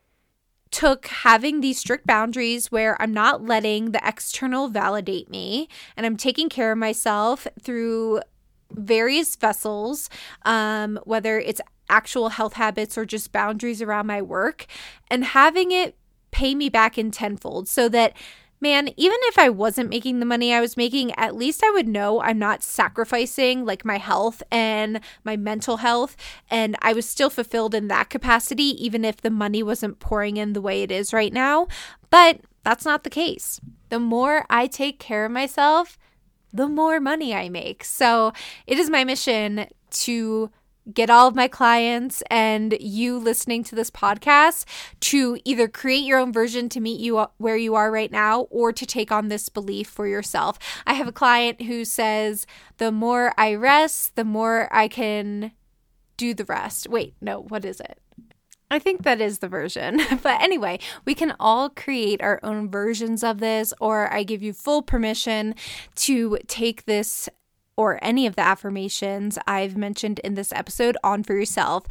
took 0.72 1.06
having 1.06 1.62
these 1.62 1.78
strict 1.78 2.08
boundaries 2.08 2.72
where 2.72 3.00
I'm 3.00 3.14
not 3.14 3.44
letting 3.44 3.92
the 3.92 4.02
external 4.04 4.70
validate 4.70 5.30
me 5.30 5.70
and 5.96 6.04
I'm 6.04 6.18
taking 6.18 6.50
care 6.50 6.72
of 6.72 6.80
myself 6.80 7.46
through 7.62 8.22
various 8.72 9.36
vessels, 9.36 10.10
um, 10.46 11.00
whether 11.04 11.40
it's 11.40 11.62
actual 11.90 12.30
health 12.30 12.54
habits 12.54 12.98
or 12.98 13.06
just 13.06 13.32
boundaries 13.32 13.82
around 13.82 14.08
my 14.08 14.22
work, 14.22 14.66
and 15.10 15.24
having 15.24 15.72
it 15.72 15.96
pay 16.32 16.56
me 16.56 16.70
back 16.70 16.98
in 16.98 17.12
tenfold 17.12 17.68
so 17.68 17.88
that 17.90 18.14
man, 18.62 18.88
even 18.98 19.18
if 19.24 19.38
I 19.38 19.50
wasn't 19.50 19.90
making 19.90 20.20
the 20.20 20.26
money 20.26 20.54
I 20.54 20.62
was 20.62 20.78
making, 20.78 21.12
at 21.16 21.36
least 21.36 21.64
I 21.64 21.70
would 21.72 21.88
know 21.88 22.22
I'm 22.22 22.40
not 22.40 22.64
sacrificing 22.64 23.66
like 23.66 23.86
my 23.86 23.98
health 23.98 24.42
and 24.52 25.02
my 25.24 25.38
mental 25.38 25.78
health. 25.78 26.16
And 26.50 26.76
I 26.82 26.94
was 26.94 27.08
still 27.08 27.30
fulfilled 27.30 27.76
in 27.76 27.90
that 27.90 28.10
capacity, 28.10 28.84
even 28.84 29.06
if 29.06 29.18
the 29.18 29.30
money 29.30 29.62
wasn't 29.62 30.00
pouring 30.00 30.38
in 30.38 30.54
the 30.54 30.62
way 30.62 30.82
it 30.82 30.92
is 30.92 31.14
right 31.14 31.34
now. 31.34 31.68
But 32.10 32.40
that's 32.64 32.86
not 32.86 33.04
the 33.04 33.10
case. 33.10 33.60
The 33.90 34.00
more 34.00 34.46
I 34.50 34.68
take 34.68 35.00
care 35.00 35.26
of 35.26 35.32
myself, 35.32 36.00
the 36.52 36.68
more 36.68 37.00
money 37.00 37.36
I 37.36 37.50
make. 37.50 37.84
So 37.84 38.32
it 38.66 38.80
is 38.80 38.90
my 38.90 39.04
mission 39.04 39.68
to 39.92 40.50
get 40.94 41.10
all 41.10 41.28
of 41.28 41.36
my 41.36 41.48
clients 41.48 42.22
and 42.30 42.78
you 42.80 43.18
listening 43.18 43.64
to 43.64 43.76
this 43.76 43.90
podcast 43.90 44.66
to 45.00 45.38
either 45.44 45.68
create 45.68 46.04
your 46.04 46.20
own 46.20 46.32
version 46.32 46.70
to 46.70 46.80
meet 46.80 47.00
you 47.00 47.18
uh, 47.18 47.28
where 47.38 47.58
you 47.58 47.76
are 47.76 47.92
right 47.92 48.12
now 48.12 48.42
or 48.52 48.72
to 48.72 48.86
take 48.86 49.12
on 49.12 49.28
this 49.28 49.50
belief 49.50 49.88
for 49.88 50.08
yourself. 50.08 50.60
I 50.86 50.94
have 50.94 51.08
a 51.08 51.12
client 51.12 51.64
who 51.64 51.86
says, 51.86 52.46
the 52.78 52.92
more 52.92 53.34
I 53.38 53.56
rest, 53.56 54.16
the 54.16 54.26
more 54.26 54.68
I 54.72 54.88
can 54.88 55.52
do 56.18 56.34
the 56.34 56.46
rest. 56.46 56.88
Wait, 56.88 57.16
no, 57.20 57.42
what 57.42 57.66
is 57.66 57.80
it? 57.80 58.00
I 58.72 58.80
think 58.80 59.04
that 59.04 59.22
is 59.22 59.40
the 59.40 59.48
version. 59.48 60.02
but 60.24 60.42
anyway, 60.42 60.80
we 61.06 61.14
can 61.14 61.36
all 61.40 61.70
create 61.70 62.22
our 62.22 62.40
own 62.44 62.70
versions 62.70 63.24
of 63.24 63.40
this, 63.40 63.74
or 63.80 64.12
I 64.12 64.24
give 64.24 64.42
you 64.42 64.54
full 64.54 64.82
permission 64.82 65.56
to 65.96 66.40
take 66.48 66.86
this 66.86 67.30
or 67.78 68.00
any 68.02 68.26
of 68.28 68.36
the 68.36 68.42
affirmations 68.42 69.38
I've 69.48 69.78
mentioned 69.78 70.20
in 70.20 70.36
this 70.36 70.52
episode 70.52 70.98
on 71.04 71.24
for 71.24 71.34
yourself. 71.34 71.86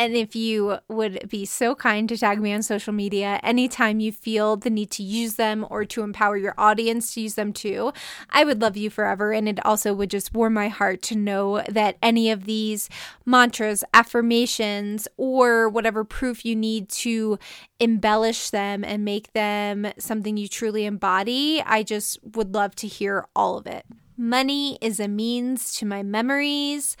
And 0.00 0.14
if 0.14 0.36
you 0.36 0.78
would 0.86 1.28
be 1.28 1.44
so 1.44 1.74
kind 1.74 2.08
to 2.08 2.16
tag 2.16 2.40
me 2.40 2.52
on 2.52 2.62
social 2.62 2.92
media 2.92 3.40
anytime 3.42 3.98
you 3.98 4.12
feel 4.12 4.56
the 4.56 4.70
need 4.70 4.92
to 4.92 5.02
use 5.02 5.34
them 5.34 5.66
or 5.68 5.84
to 5.86 6.02
empower 6.02 6.36
your 6.36 6.54
audience 6.56 7.14
to 7.14 7.20
use 7.20 7.34
them 7.34 7.52
too, 7.52 7.92
I 8.30 8.44
would 8.44 8.60
love 8.60 8.76
you 8.76 8.90
forever. 8.90 9.32
And 9.32 9.48
it 9.48 9.64
also 9.66 9.92
would 9.92 10.10
just 10.10 10.32
warm 10.32 10.54
my 10.54 10.68
heart 10.68 11.02
to 11.02 11.16
know 11.16 11.62
that 11.68 11.98
any 12.00 12.30
of 12.30 12.44
these 12.44 12.88
mantras, 13.26 13.82
affirmations, 13.92 15.08
or 15.16 15.68
whatever 15.68 16.04
proof 16.04 16.44
you 16.44 16.54
need 16.54 16.88
to 16.90 17.36
embellish 17.80 18.50
them 18.50 18.84
and 18.84 19.04
make 19.04 19.32
them 19.32 19.88
something 19.98 20.36
you 20.36 20.46
truly 20.46 20.84
embody, 20.84 21.60
I 21.66 21.82
just 21.82 22.20
would 22.22 22.54
love 22.54 22.76
to 22.76 22.86
hear 22.86 23.26
all 23.34 23.58
of 23.58 23.66
it. 23.66 23.84
Money 24.20 24.78
is 24.80 24.98
a 24.98 25.06
means 25.06 25.72
to 25.74 25.86
my 25.86 26.02
memories. 26.02 26.96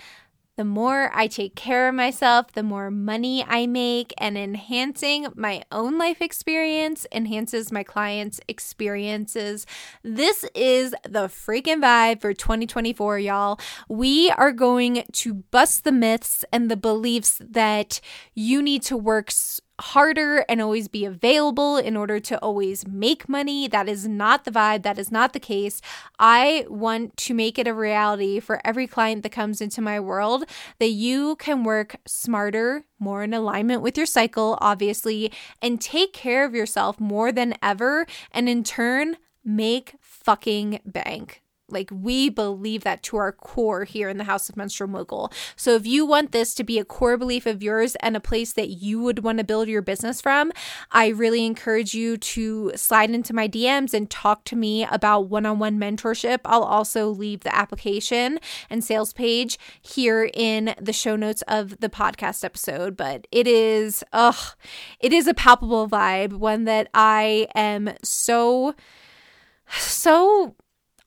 The 0.54 0.64
more 0.64 1.10
I 1.12 1.26
take 1.26 1.56
care 1.56 1.88
of 1.88 1.96
myself, 1.96 2.52
the 2.52 2.62
more 2.62 2.92
money 2.92 3.44
I 3.44 3.66
make, 3.66 4.14
and 4.18 4.38
enhancing 4.38 5.26
my 5.34 5.64
own 5.72 5.98
life 5.98 6.22
experience 6.22 7.08
enhances 7.10 7.72
my 7.72 7.82
clients' 7.82 8.38
experiences. 8.46 9.66
This 10.04 10.44
is 10.54 10.94
the 11.02 11.26
freaking 11.26 11.82
vibe 11.82 12.20
for 12.20 12.32
2024, 12.32 13.18
y'all. 13.18 13.58
We 13.88 14.30
are 14.30 14.52
going 14.52 15.02
to 15.14 15.34
bust 15.34 15.82
the 15.82 15.92
myths 15.92 16.44
and 16.52 16.70
the 16.70 16.76
beliefs 16.76 17.42
that 17.44 18.00
you 18.32 18.62
need 18.62 18.82
to 18.82 18.96
work 18.96 19.32
harder 19.80 20.44
and 20.48 20.60
always 20.60 20.88
be 20.88 21.04
available 21.04 21.76
in 21.76 21.96
order 21.96 22.18
to 22.20 22.38
always 22.38 22.86
make 22.86 23.28
money. 23.28 23.68
That 23.68 23.88
is 23.88 24.08
not 24.08 24.44
the 24.44 24.50
vibe. 24.50 24.82
That 24.82 24.98
is 24.98 25.12
not 25.12 25.32
the 25.32 25.40
case. 25.40 25.80
I 26.18 26.66
want 26.68 27.16
to 27.18 27.34
make 27.34 27.58
it 27.58 27.68
a 27.68 27.74
reality 27.74 28.40
for 28.40 28.60
every 28.64 28.86
client 28.86 29.22
that 29.22 29.32
comes 29.32 29.60
into 29.60 29.80
my 29.80 30.00
world 30.00 30.44
that 30.78 30.90
you 30.90 31.36
can 31.36 31.64
work 31.64 31.96
smarter, 32.06 32.84
more 32.98 33.22
in 33.22 33.32
alignment 33.32 33.82
with 33.82 33.96
your 33.96 34.06
cycle, 34.06 34.58
obviously, 34.60 35.32
and 35.62 35.80
take 35.80 36.12
care 36.12 36.44
of 36.44 36.54
yourself 36.54 36.98
more 36.98 37.30
than 37.30 37.54
ever. 37.62 38.06
And 38.32 38.48
in 38.48 38.64
turn, 38.64 39.16
make 39.44 39.94
fucking 40.00 40.80
bank. 40.84 41.42
Like, 41.68 41.90
we 41.92 42.30
believe 42.30 42.84
that 42.84 43.02
to 43.04 43.16
our 43.18 43.32
core 43.32 43.84
here 43.84 44.08
in 44.08 44.18
the 44.18 44.24
House 44.24 44.48
of 44.48 44.56
Menstrual 44.56 44.88
Mogul. 44.88 45.32
So, 45.56 45.74
if 45.74 45.86
you 45.86 46.06
want 46.06 46.32
this 46.32 46.54
to 46.54 46.64
be 46.64 46.78
a 46.78 46.84
core 46.84 47.16
belief 47.16 47.46
of 47.46 47.62
yours 47.62 47.94
and 47.96 48.16
a 48.16 48.20
place 48.20 48.52
that 48.54 48.70
you 48.70 49.00
would 49.00 49.22
want 49.22 49.38
to 49.38 49.44
build 49.44 49.68
your 49.68 49.82
business 49.82 50.20
from, 50.20 50.52
I 50.90 51.08
really 51.08 51.44
encourage 51.44 51.94
you 51.94 52.16
to 52.16 52.72
slide 52.74 53.10
into 53.10 53.34
my 53.34 53.48
DMs 53.48 53.92
and 53.92 54.08
talk 54.08 54.44
to 54.44 54.56
me 54.56 54.84
about 54.84 55.28
one 55.28 55.46
on 55.46 55.58
one 55.58 55.78
mentorship. 55.78 56.40
I'll 56.44 56.64
also 56.64 57.08
leave 57.08 57.40
the 57.40 57.54
application 57.54 58.38
and 58.70 58.82
sales 58.82 59.12
page 59.12 59.58
here 59.80 60.30
in 60.32 60.74
the 60.80 60.92
show 60.92 61.16
notes 61.16 61.42
of 61.42 61.80
the 61.80 61.88
podcast 61.88 62.44
episode. 62.44 62.96
But 62.96 63.26
it 63.30 63.46
is, 63.46 64.02
ugh, 64.12 64.54
it 65.00 65.12
is 65.12 65.26
a 65.26 65.34
palpable 65.34 65.88
vibe, 65.88 66.32
one 66.32 66.64
that 66.64 66.88
I 66.94 67.48
am 67.54 67.94
so, 68.02 68.74
so 69.70 70.54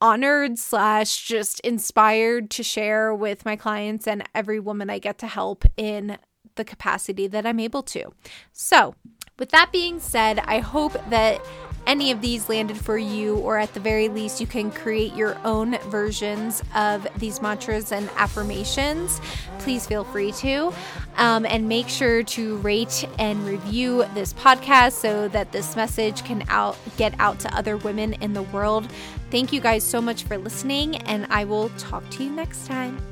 honored 0.02 0.58
slash 0.58 1.22
just 1.22 1.60
inspired 1.60 2.50
to 2.50 2.62
share 2.64 3.14
with 3.14 3.44
my 3.44 3.54
clients 3.54 4.08
and 4.08 4.28
every 4.34 4.58
woman 4.58 4.90
I 4.90 4.98
get 4.98 5.16
to 5.18 5.28
help 5.28 5.64
in 5.76 6.18
the 6.56 6.64
capacity 6.64 7.28
that 7.28 7.46
I'm 7.46 7.60
able 7.60 7.84
to. 7.84 8.12
So, 8.52 8.96
with 9.38 9.50
that 9.50 9.70
being 9.72 10.00
said, 10.00 10.40
I 10.40 10.58
hope 10.58 10.92
that 11.08 11.40
any 11.86 12.10
of 12.10 12.20
these 12.20 12.48
landed 12.48 12.76
for 12.76 12.98
you, 12.98 13.36
or 13.38 13.58
at 13.58 13.72
the 13.74 13.80
very 13.80 14.08
least, 14.08 14.40
you 14.40 14.46
can 14.46 14.70
create 14.70 15.14
your 15.14 15.36
own 15.44 15.78
versions 15.88 16.62
of 16.74 17.06
these 17.16 17.42
mantras 17.42 17.92
and 17.92 18.08
affirmations. 18.16 19.20
Please 19.58 19.86
feel 19.86 20.04
free 20.04 20.32
to. 20.32 20.72
Um, 21.16 21.44
and 21.44 21.68
make 21.68 21.88
sure 21.88 22.22
to 22.22 22.56
rate 22.58 23.06
and 23.18 23.44
review 23.46 24.06
this 24.14 24.32
podcast 24.32 24.92
so 24.92 25.28
that 25.28 25.52
this 25.52 25.76
message 25.76 26.24
can 26.24 26.42
out 26.48 26.78
get 26.96 27.14
out 27.18 27.38
to 27.40 27.54
other 27.54 27.76
women 27.76 28.14
in 28.14 28.32
the 28.32 28.42
world 28.44 28.88
Thank 29.32 29.50
you 29.50 29.62
guys 29.62 29.82
so 29.82 30.02
much 30.02 30.24
for 30.24 30.36
listening, 30.36 30.96
and 30.96 31.26
I 31.30 31.44
will 31.44 31.70
talk 31.78 32.06
to 32.10 32.22
you 32.22 32.28
next 32.28 32.66
time. 32.66 33.11